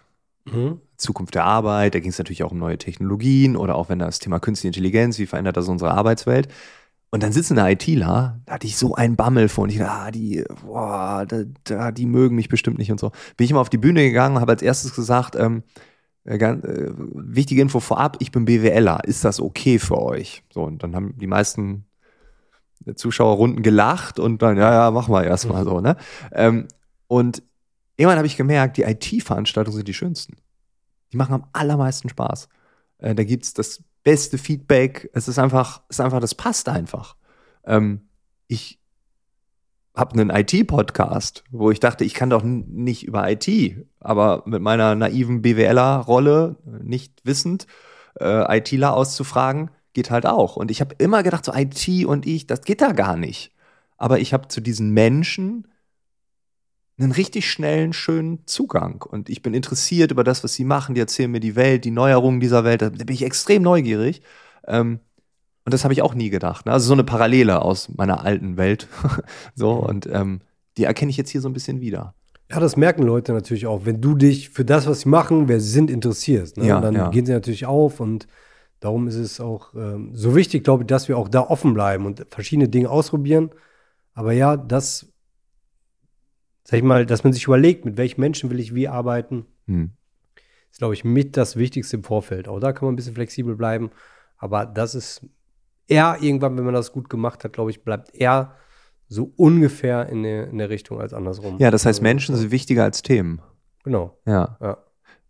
Zukunft 0.99 1.35
der 1.35 1.45
Arbeit, 1.45 1.95
da 1.95 1.99
ging 1.99 2.11
es 2.11 2.17
natürlich 2.17 2.43
auch 2.43 2.51
um 2.51 2.59
neue 2.59 2.77
Technologien 2.77 3.55
oder 3.55 3.75
auch 3.75 3.89
wenn 3.89 3.99
das 3.99 4.19
Thema 4.19 4.39
Künstliche 4.39 4.69
Intelligenz, 4.69 5.17
wie 5.17 5.25
verändert 5.25 5.57
das 5.57 5.67
unsere 5.67 5.91
Arbeitswelt? 5.91 6.49
Und 7.11 7.23
dann 7.23 7.31
sitzen 7.31 7.55
da 7.55 7.67
ITler, 7.67 8.39
da 8.45 8.53
hatte 8.53 8.67
ich 8.67 8.77
so 8.77 8.93
einen 8.93 9.15
Bammel 9.15 9.49
vor 9.49 9.63
und 9.63 9.71
ich 9.71 9.79
dachte, 9.79 9.91
ah, 9.91 10.11
die, 10.11 10.43
boah, 10.63 11.25
da, 11.27 11.43
da, 11.63 11.91
die 11.91 12.05
mögen 12.05 12.35
mich 12.35 12.49
bestimmt 12.49 12.77
nicht 12.77 12.91
und 12.91 12.99
so. 12.99 13.11
Bin 13.35 13.45
ich 13.45 13.53
mal 13.53 13.61
auf 13.61 13.69
die 13.69 13.79
Bühne 13.79 14.03
gegangen 14.03 14.35
und 14.35 14.41
habe 14.41 14.51
als 14.51 14.61
erstes 14.61 14.93
gesagt, 14.93 15.35
ähm, 15.35 15.63
äh, 16.25 16.37
ganz, 16.37 16.63
äh, 16.65 16.91
wichtige 16.95 17.61
Info 17.61 17.79
vorab, 17.79 18.17
ich 18.19 18.31
bin 18.31 18.45
BWLer, 18.45 19.03
ist 19.05 19.25
das 19.25 19.39
okay 19.39 19.79
für 19.79 19.99
euch? 19.99 20.43
So, 20.53 20.63
und 20.63 20.83
dann 20.83 20.95
haben 20.95 21.17
die 21.17 21.27
meisten 21.27 21.85
Zuschauerrunden 22.95 23.63
gelacht 23.63 24.19
und 24.19 24.41
dann, 24.41 24.57
ja, 24.57 24.71
ja, 24.71 24.91
machen 24.91 25.13
wir 25.13 25.23
erstmal 25.23 25.63
so, 25.63 25.81
ne? 25.81 25.97
Ähm, 26.31 26.67
und 27.07 27.41
irgendwann 27.97 28.17
habe 28.17 28.27
ich 28.27 28.37
gemerkt, 28.37 28.77
die 28.77 28.83
IT-Veranstaltungen 28.83 29.77
sind 29.77 29.87
die 29.87 29.93
schönsten. 29.93 30.37
Die 31.11 31.17
machen 31.17 31.33
am 31.33 31.45
allermeisten 31.53 32.09
Spaß. 32.09 32.49
Äh, 32.99 33.15
da 33.15 33.23
gibt's 33.23 33.53
das 33.53 33.83
beste 34.03 34.37
Feedback. 34.37 35.09
Es 35.13 35.27
ist 35.27 35.39
einfach, 35.39 35.81
es 35.89 35.97
ist 35.97 36.05
einfach, 36.05 36.19
das 36.19 36.35
passt 36.35 36.69
einfach. 36.69 37.15
Ähm, 37.65 38.09
ich 38.47 38.79
habe 39.95 40.19
einen 40.19 40.29
IT-Podcast, 40.29 41.43
wo 41.51 41.71
ich 41.71 41.79
dachte, 41.79 42.05
ich 42.05 42.13
kann 42.13 42.29
doch 42.29 42.43
nicht 42.43 43.03
über 43.05 43.29
IT, 43.29 43.85
aber 43.99 44.43
mit 44.45 44.61
meiner 44.61 44.95
naiven 44.95 45.41
BWLer-Rolle, 45.41 46.55
nicht 46.81 47.21
wissend, 47.25 47.67
äh, 48.19 48.57
ITler 48.57 48.93
auszufragen, 48.93 49.71
geht 49.93 50.11
halt 50.11 50.25
auch. 50.25 50.55
Und 50.55 50.71
ich 50.71 50.81
habe 50.81 50.95
immer 50.99 51.23
gedacht, 51.23 51.43
so 51.43 51.53
IT 51.53 52.05
und 52.05 52.25
ich, 52.25 52.47
das 52.47 52.61
geht 52.61 52.81
da 52.81 52.93
gar 52.93 53.17
nicht. 53.17 53.51
Aber 53.97 54.19
ich 54.19 54.33
habe 54.33 54.47
zu 54.47 54.61
diesen 54.61 54.91
Menschen 54.91 55.67
einen 56.99 57.11
richtig 57.11 57.49
schnellen, 57.49 57.93
schönen 57.93 58.45
Zugang. 58.45 59.01
Und 59.01 59.29
ich 59.29 59.41
bin 59.41 59.53
interessiert 59.53 60.11
über 60.11 60.23
das, 60.23 60.43
was 60.43 60.53
sie 60.53 60.65
machen. 60.65 60.95
Die 60.95 61.01
erzählen 61.01 61.31
mir 61.31 61.39
die 61.39 61.55
Welt, 61.55 61.85
die 61.85 61.91
Neuerungen 61.91 62.39
dieser 62.39 62.63
Welt. 62.63 62.81
Da 62.81 62.89
bin 62.89 63.07
ich 63.09 63.23
extrem 63.23 63.61
neugierig. 63.61 64.21
Ähm, 64.67 64.99
und 65.65 65.73
das 65.73 65.83
habe 65.83 65.93
ich 65.93 66.01
auch 66.01 66.15
nie 66.15 66.29
gedacht. 66.29 66.65
Ne? 66.65 66.71
Also 66.71 66.87
so 66.87 66.93
eine 66.93 67.03
Parallele 67.03 67.61
aus 67.61 67.89
meiner 67.95 68.25
alten 68.25 68.57
Welt. 68.57 68.87
so, 69.55 69.71
und 69.71 70.07
ähm, 70.11 70.41
die 70.77 70.85
erkenne 70.85 71.11
ich 71.11 71.17
jetzt 71.17 71.29
hier 71.29 71.41
so 71.41 71.49
ein 71.49 71.53
bisschen 71.53 71.79
wieder. 71.81 72.15
Ja, 72.51 72.59
das 72.59 72.75
merken 72.75 73.03
Leute 73.03 73.33
natürlich 73.33 73.67
auch. 73.67 73.85
Wenn 73.85 74.01
du 74.01 74.15
dich 74.15 74.49
für 74.49 74.65
das, 74.65 74.87
was 74.87 75.01
sie 75.01 75.09
machen, 75.09 75.47
wer 75.47 75.59
sie 75.59 75.69
sind, 75.69 75.91
interessierst, 75.91 76.57
ne? 76.57 76.65
Ja, 76.65 76.81
dann 76.81 76.95
ja. 76.95 77.09
gehen 77.09 77.25
sie 77.25 77.31
natürlich 77.31 77.67
auf 77.67 77.99
und 77.99 78.27
darum 78.79 79.07
ist 79.07 79.15
es 79.15 79.39
auch 79.39 79.75
ähm, 79.75 80.11
so 80.13 80.35
wichtig, 80.35 80.63
glaube 80.63 80.83
ich, 80.83 80.87
dass 80.87 81.07
wir 81.07 81.17
auch 81.17 81.29
da 81.29 81.41
offen 81.41 81.75
bleiben 81.75 82.07
und 82.07 82.25
verschiedene 82.29 82.67
Dinge 82.67 82.89
ausprobieren. 82.89 83.51
Aber 84.15 84.31
ja, 84.31 84.57
das, 84.57 85.07
sag 86.69 86.77
ich 86.77 86.83
mal, 86.83 87.05
dass 87.05 87.23
man 87.23 87.33
sich 87.33 87.45
überlegt, 87.45 87.83
mit 87.85 87.97
welchen 87.97 88.21
Menschen 88.21 88.49
will 88.49 88.59
ich 88.59 88.75
wie 88.75 88.87
arbeiten, 88.87 89.45
Hm. 89.65 89.91
ist, 90.71 90.77
glaube 90.77 90.93
ich, 90.93 91.03
mit 91.03 91.35
das 91.35 91.55
Wichtigste 91.55 91.97
im 91.97 92.03
Vorfeld. 92.03 92.47
Auch 92.47 92.59
da 92.59 92.73
kann 92.73 92.85
man 92.85 92.93
ein 92.93 92.95
bisschen 92.95 93.15
flexibel 93.15 93.55
bleiben. 93.55 93.89
Aber 94.37 94.65
das 94.65 94.93
ist 94.95 95.25
eher 95.87 96.17
irgendwann, 96.21 96.57
wenn 96.57 96.65
man 96.65 96.73
das 96.75 96.91
gut 96.91 97.09
gemacht 97.09 97.43
hat, 97.43 97.53
glaube 97.53 97.71
ich, 97.71 97.83
bleibt 97.83 98.13
eher 98.13 98.53
so 99.07 99.33
ungefähr 99.35 100.07
in 100.09 100.21
der, 100.23 100.47
in 100.49 100.59
der 100.59 100.69
Richtung 100.69 101.01
als 101.01 101.13
andersrum. 101.13 101.57
Ja, 101.59 101.71
das 101.71 101.85
heißt, 101.85 101.99
Also, 101.99 102.03
Menschen 102.03 102.35
sind 102.35 102.51
wichtiger 102.51 102.83
als 102.83 103.01
Themen. 103.01 103.41
Genau. 103.83 104.17
Ja. 104.27 104.57
Ja. 104.61 104.77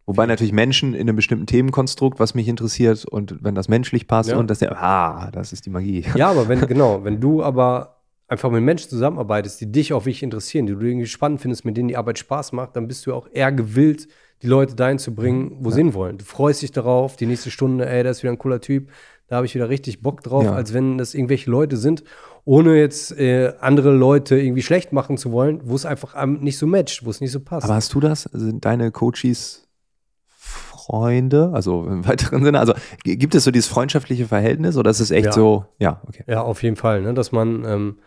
Wobei 0.06 0.26
natürlich 0.26 0.52
Menschen 0.54 0.94
in 0.94 1.02
einem 1.02 1.16
bestimmten 1.16 1.46
Themenkonstrukt, 1.46 2.20
was 2.20 2.34
mich 2.36 2.48
interessiert, 2.48 3.06
und 3.06 3.42
wenn 3.44 3.56
das 3.56 3.70
menschlich 3.70 4.08
passt 4.08 4.30
Ja. 4.32 4.38
und 4.38 4.50
das, 4.50 4.62
ah, 4.64 5.30
das 5.32 5.54
ist 5.54 5.66
die 5.66 5.70
Magie. 5.70 6.04
Ja, 6.16 6.32
aber 6.32 6.48
wenn, 6.50 6.60
genau, 6.68 7.04
wenn 7.04 7.22
du 7.22 7.42
aber 7.44 7.99
einfach 8.30 8.50
mit 8.52 8.64
Menschen 8.64 8.90
zusammenarbeitest, 8.90 9.60
die 9.62 9.72
dich 9.72 9.92
auch 9.94 10.02
wirklich 10.06 10.24
interessieren, 10.24 10.66
die 10.68 10.74
du 10.76 10.82
irgendwie 10.82 11.08
spannend 11.08 11.42
findest, 11.42 11.66
mit 11.66 11.76
denen 11.76 11.88
die 11.90 11.98
Arbeit 11.98 12.20
Spaß 12.20 12.52
macht, 12.54 12.76
dann 12.76 12.88
bist 12.88 13.06
du 13.06 13.14
auch 13.14 13.28
eher 13.32 13.52
gewillt, 13.52 14.08
die 14.42 14.48
Leute 14.48 14.76
dahin 14.76 15.00
zu 15.00 15.14
bringen, 15.14 15.58
wo 15.60 15.72
sie 15.72 15.80
hinwollen. 15.82 16.18
Du 16.18 16.24
freust 16.26 16.62
dich 16.62 16.72
darauf, 16.72 17.16
die 17.18 17.26
nächste 17.26 17.52
Stunde, 17.52 17.90
ey, 17.90 18.04
da 18.04 18.10
ist 18.12 18.24
wieder 18.24 18.32
ein 18.32 18.38
cooler 18.38 18.62
Typ, 18.62 18.90
da 19.28 19.36
habe 19.38 19.46
ich 19.46 19.54
wieder 19.54 19.68
richtig 19.70 20.02
Bock 20.02 20.22
drauf, 20.24 20.46
Ja. 20.46 20.54
als 20.54 20.74
wenn 20.74 20.98
das 20.98 21.14
irgendwelche 21.14 21.52
Leute 21.52 21.76
sind, 21.78 22.04
ohne 22.46 22.78
jetzt 22.78 23.12
äh, 23.20 23.54
andere 23.60 23.92
Leute 23.92 24.40
irgendwie 24.40 24.62
schlecht 24.64 24.94
machen 24.94 25.18
zu 25.18 25.32
wollen, 25.32 25.60
wo 25.66 25.76
es 25.76 25.86
einfach 25.86 26.26
nicht 26.26 26.58
so 26.58 26.68
matcht, 26.68 27.06
wo 27.06 27.10
es 27.10 27.22
nicht 27.22 27.32
so 27.32 27.40
passt. 27.40 27.66
Aber 27.66 27.76
hast 27.76 27.94
du 27.94 28.00
das? 28.00 28.24
Sind 28.32 28.64
deine 28.66 28.92
Coaches 28.92 29.68
Freunde? 30.28 31.52
Also 31.54 31.84
im 31.88 32.08
weiteren 32.08 32.44
Sinne? 32.44 32.60
Also 32.60 32.74
gibt 33.04 33.36
es 33.36 33.44
so 33.44 33.52
dieses 33.52 33.70
freundschaftliche 33.70 34.26
Verhältnis 34.26 34.78
oder 34.78 34.90
ist 34.90 35.00
es 35.00 35.12
echt 35.12 35.28
Ja. 35.28 35.32
so? 35.32 35.66
Ja, 35.80 36.02
okay. 36.08 36.24
Ja, 36.28 36.42
auf 36.42 36.64
jeden 36.64 36.76
Fall, 36.76 37.02
ne? 37.02 37.14
dass 37.14 37.32
man 37.32 37.64
ähm, 37.66 37.98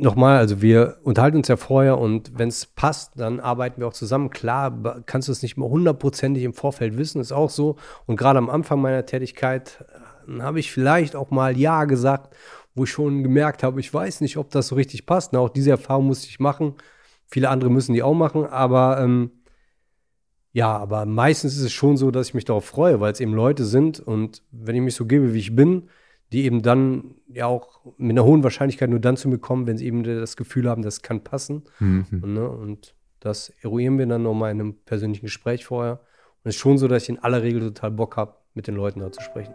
nochmal, 0.00 0.38
also 0.38 0.62
wir 0.62 0.98
unterhalten 1.02 1.36
uns 1.36 1.48
ja 1.48 1.56
vorher 1.56 1.98
und 1.98 2.38
wenn 2.38 2.48
es 2.48 2.66
passt, 2.66 3.18
dann 3.18 3.40
arbeiten 3.40 3.80
wir 3.80 3.88
auch 3.88 3.92
zusammen. 3.92 4.30
Klar, 4.30 5.02
kannst 5.06 5.28
du 5.28 5.32
es 5.32 5.42
nicht 5.42 5.56
mehr 5.56 5.68
hundertprozentig 5.68 6.44
im 6.44 6.54
Vorfeld 6.54 6.96
wissen, 6.96 7.20
ist 7.20 7.32
auch 7.32 7.50
so. 7.50 7.76
Und 8.06 8.16
gerade 8.16 8.38
am 8.38 8.50
Anfang 8.50 8.80
meiner 8.80 9.06
Tätigkeit 9.06 9.84
äh, 10.28 10.40
habe 10.40 10.60
ich 10.60 10.72
vielleicht 10.72 11.16
auch 11.16 11.30
mal 11.30 11.56
Ja 11.58 11.84
gesagt, 11.84 12.34
wo 12.74 12.84
ich 12.84 12.90
schon 12.90 13.22
gemerkt 13.22 13.62
habe, 13.62 13.80
ich 13.80 13.92
weiß 13.92 14.20
nicht, 14.20 14.36
ob 14.36 14.50
das 14.50 14.68
so 14.68 14.74
richtig 14.74 15.06
passt. 15.06 15.32
Na, 15.32 15.40
auch 15.40 15.48
diese 15.48 15.70
Erfahrung 15.70 16.06
musste 16.06 16.28
ich 16.28 16.40
machen. 16.40 16.74
Viele 17.26 17.48
andere 17.48 17.70
müssen 17.70 17.92
die 17.92 18.02
auch 18.02 18.14
machen, 18.14 18.44
aber 18.44 19.00
ähm, 19.00 19.30
ja, 20.52 20.76
aber 20.76 21.06
meistens 21.06 21.56
ist 21.56 21.62
es 21.62 21.72
schon 21.72 21.96
so, 21.96 22.10
dass 22.10 22.28
ich 22.28 22.34
mich 22.34 22.44
darauf 22.44 22.64
freue, 22.64 23.00
weil 23.00 23.12
es 23.12 23.20
eben 23.20 23.34
Leute 23.34 23.64
sind 23.64 24.00
und 24.00 24.42
wenn 24.50 24.74
ich 24.74 24.82
mich 24.82 24.94
so 24.96 25.06
gebe, 25.06 25.32
wie 25.32 25.38
ich 25.38 25.54
bin, 25.54 25.88
die 26.32 26.44
eben 26.44 26.62
dann 26.62 27.16
ja 27.28 27.46
auch 27.46 27.80
mit 27.96 28.10
einer 28.10 28.24
hohen 28.24 28.42
Wahrscheinlichkeit 28.42 28.90
nur 28.90 29.00
dann 29.00 29.16
zu 29.16 29.28
mir 29.28 29.38
kommen, 29.38 29.66
wenn 29.66 29.76
sie 29.76 29.86
eben 29.86 30.02
das 30.04 30.36
Gefühl 30.36 30.68
haben, 30.68 30.82
das 30.82 31.02
kann 31.02 31.24
passen. 31.24 31.64
Mhm. 31.80 32.06
Und, 32.10 32.34
ne, 32.34 32.48
und 32.48 32.94
das 33.18 33.50
eruieren 33.60 33.98
wir 33.98 34.06
dann 34.06 34.22
nochmal 34.22 34.52
in 34.52 34.60
einem 34.60 34.74
persönlichen 34.84 35.26
Gespräch 35.26 35.64
vorher. 35.64 36.00
Und 36.42 36.48
es 36.48 36.56
ist 36.56 36.60
schon 36.60 36.78
so, 36.78 36.88
dass 36.88 37.04
ich 37.04 37.08
in 37.08 37.18
aller 37.18 37.42
Regel 37.42 37.60
total 37.60 37.90
Bock 37.90 38.16
habe, 38.16 38.34
mit 38.54 38.66
den 38.66 38.74
Leuten 38.74 39.00
da 39.00 39.12
zu 39.12 39.20
sprechen. 39.20 39.54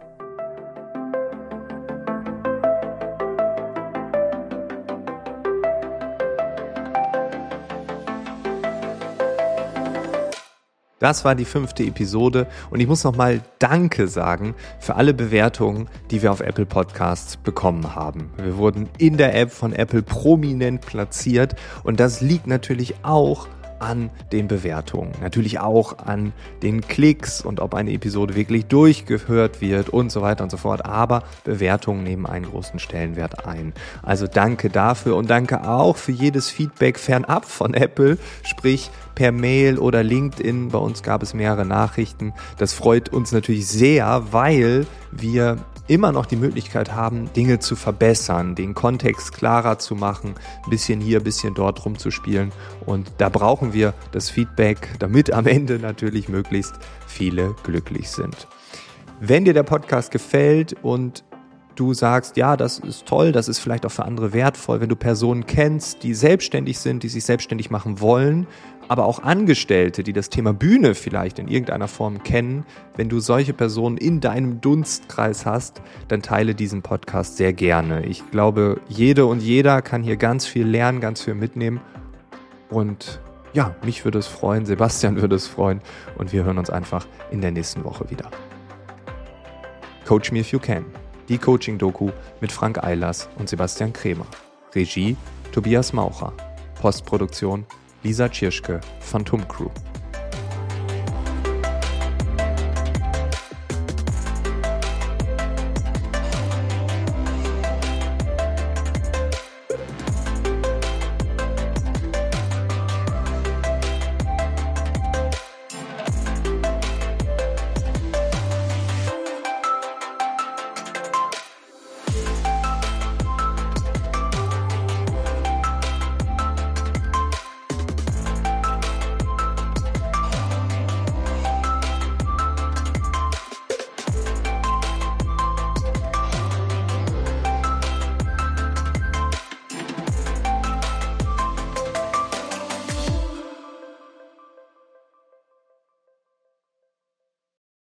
Das 11.06 11.24
war 11.24 11.36
die 11.36 11.44
fünfte 11.44 11.84
Episode 11.84 12.48
und 12.68 12.80
ich 12.80 12.88
muss 12.88 13.04
nochmal 13.04 13.40
Danke 13.60 14.08
sagen 14.08 14.56
für 14.80 14.96
alle 14.96 15.14
Bewertungen, 15.14 15.86
die 16.10 16.20
wir 16.20 16.32
auf 16.32 16.40
Apple 16.40 16.66
Podcasts 16.66 17.36
bekommen 17.36 17.94
haben. 17.94 18.32
Wir 18.42 18.56
wurden 18.56 18.88
in 18.98 19.16
der 19.16 19.36
App 19.36 19.52
von 19.52 19.72
Apple 19.72 20.02
prominent 20.02 20.80
platziert 20.80 21.54
und 21.84 22.00
das 22.00 22.22
liegt 22.22 22.48
natürlich 22.48 22.96
auch 23.04 23.46
an 23.78 24.10
den 24.32 24.48
Bewertungen, 24.48 25.12
natürlich 25.20 25.60
auch 25.60 25.98
an 25.98 26.32
den 26.62 26.80
Klicks 26.80 27.40
und 27.40 27.60
ob 27.60 27.74
eine 27.74 27.92
Episode 27.92 28.34
wirklich 28.34 28.66
durchgehört 28.66 29.60
wird 29.60 29.90
und 29.90 30.10
so 30.10 30.22
weiter 30.22 30.42
und 30.42 30.50
so 30.50 30.56
fort. 30.56 30.84
Aber 30.86 31.22
Bewertungen 31.44 32.02
nehmen 32.02 32.26
einen 32.26 32.46
großen 32.46 32.80
Stellenwert 32.80 33.46
ein. 33.46 33.74
Also 34.02 34.26
danke 34.26 34.70
dafür 34.70 35.14
und 35.14 35.30
danke 35.30 35.68
auch 35.68 35.96
für 35.96 36.12
jedes 36.12 36.50
Feedback 36.50 36.98
fernab 36.98 37.44
von 37.44 37.74
Apple, 37.74 38.18
sprich 38.42 38.90
per 39.16 39.32
Mail 39.32 39.78
oder 39.78 40.04
LinkedIn. 40.04 40.68
Bei 40.68 40.78
uns 40.78 41.02
gab 41.02 41.24
es 41.24 41.34
mehrere 41.34 41.66
Nachrichten. 41.66 42.32
Das 42.58 42.72
freut 42.72 43.08
uns 43.08 43.32
natürlich 43.32 43.66
sehr, 43.66 44.22
weil 44.30 44.86
wir 45.10 45.56
immer 45.88 46.12
noch 46.12 46.26
die 46.26 46.36
Möglichkeit 46.36 46.92
haben, 46.94 47.32
Dinge 47.32 47.58
zu 47.58 47.76
verbessern, 47.76 48.54
den 48.54 48.74
Kontext 48.74 49.32
klarer 49.32 49.78
zu 49.78 49.94
machen, 49.94 50.34
ein 50.64 50.70
bisschen 50.70 51.00
hier, 51.00 51.18
ein 51.18 51.24
bisschen 51.24 51.54
dort 51.54 51.84
rumzuspielen. 51.84 52.52
Und 52.84 53.12
da 53.18 53.28
brauchen 53.28 53.72
wir 53.72 53.94
das 54.12 54.30
Feedback, 54.30 54.90
damit 54.98 55.32
am 55.32 55.46
Ende 55.46 55.78
natürlich 55.78 56.28
möglichst 56.28 56.74
viele 57.06 57.54
glücklich 57.64 58.10
sind. 58.10 58.48
Wenn 59.20 59.44
dir 59.44 59.54
der 59.54 59.62
Podcast 59.62 60.10
gefällt 60.10 60.74
und 60.82 61.24
du 61.76 61.94
sagst, 61.94 62.36
ja, 62.36 62.56
das 62.56 62.78
ist 62.78 63.06
toll, 63.06 63.32
das 63.32 63.48
ist 63.48 63.58
vielleicht 63.58 63.86
auch 63.86 63.90
für 63.90 64.04
andere 64.04 64.32
wertvoll, 64.32 64.80
wenn 64.80 64.88
du 64.88 64.96
Personen 64.96 65.46
kennst, 65.46 66.02
die 66.02 66.14
selbstständig 66.14 66.78
sind, 66.78 67.02
die 67.02 67.08
sich 67.08 67.24
selbstständig 67.24 67.70
machen 67.70 68.00
wollen, 68.00 68.46
aber 68.88 69.06
auch 69.06 69.22
Angestellte, 69.22 70.02
die 70.02 70.12
das 70.12 70.30
Thema 70.30 70.52
Bühne 70.52 70.94
vielleicht 70.94 71.38
in 71.38 71.48
irgendeiner 71.48 71.88
Form 71.88 72.22
kennen, 72.22 72.64
wenn 72.96 73.08
du 73.08 73.20
solche 73.20 73.52
Personen 73.52 73.96
in 73.96 74.20
deinem 74.20 74.60
Dunstkreis 74.60 75.46
hast, 75.46 75.82
dann 76.08 76.22
teile 76.22 76.54
diesen 76.54 76.82
Podcast 76.82 77.36
sehr 77.36 77.52
gerne. 77.52 78.06
Ich 78.06 78.30
glaube, 78.30 78.80
jede 78.88 79.26
und 79.26 79.42
jeder 79.42 79.82
kann 79.82 80.02
hier 80.02 80.16
ganz 80.16 80.46
viel 80.46 80.66
lernen, 80.66 81.00
ganz 81.00 81.22
viel 81.22 81.34
mitnehmen. 81.34 81.80
Und 82.70 83.20
ja, 83.52 83.74
mich 83.84 84.04
würde 84.04 84.18
es 84.18 84.26
freuen, 84.26 84.66
Sebastian 84.66 85.16
würde 85.20 85.36
es 85.36 85.46
freuen 85.46 85.80
und 86.18 86.32
wir 86.32 86.44
hören 86.44 86.58
uns 86.58 86.70
einfach 86.70 87.06
in 87.30 87.40
der 87.40 87.50
nächsten 87.50 87.84
Woche 87.84 88.10
wieder. 88.10 88.30
Coach 90.06 90.30
Me 90.30 90.40
If 90.40 90.52
You 90.52 90.60
Can, 90.60 90.84
die 91.28 91.38
Coaching-Doku 91.38 92.10
mit 92.40 92.52
Frank 92.52 92.84
Eilers 92.84 93.28
und 93.38 93.48
Sebastian 93.48 93.92
Kremer. 93.92 94.26
Regie 94.74 95.16
Tobias 95.52 95.92
Maucher. 95.92 96.32
Postproduktion 96.80 97.64
Lisa 98.06 98.28
Tschirschke, 98.28 98.80
Phantom 99.00 99.48
Crew. 99.48 99.68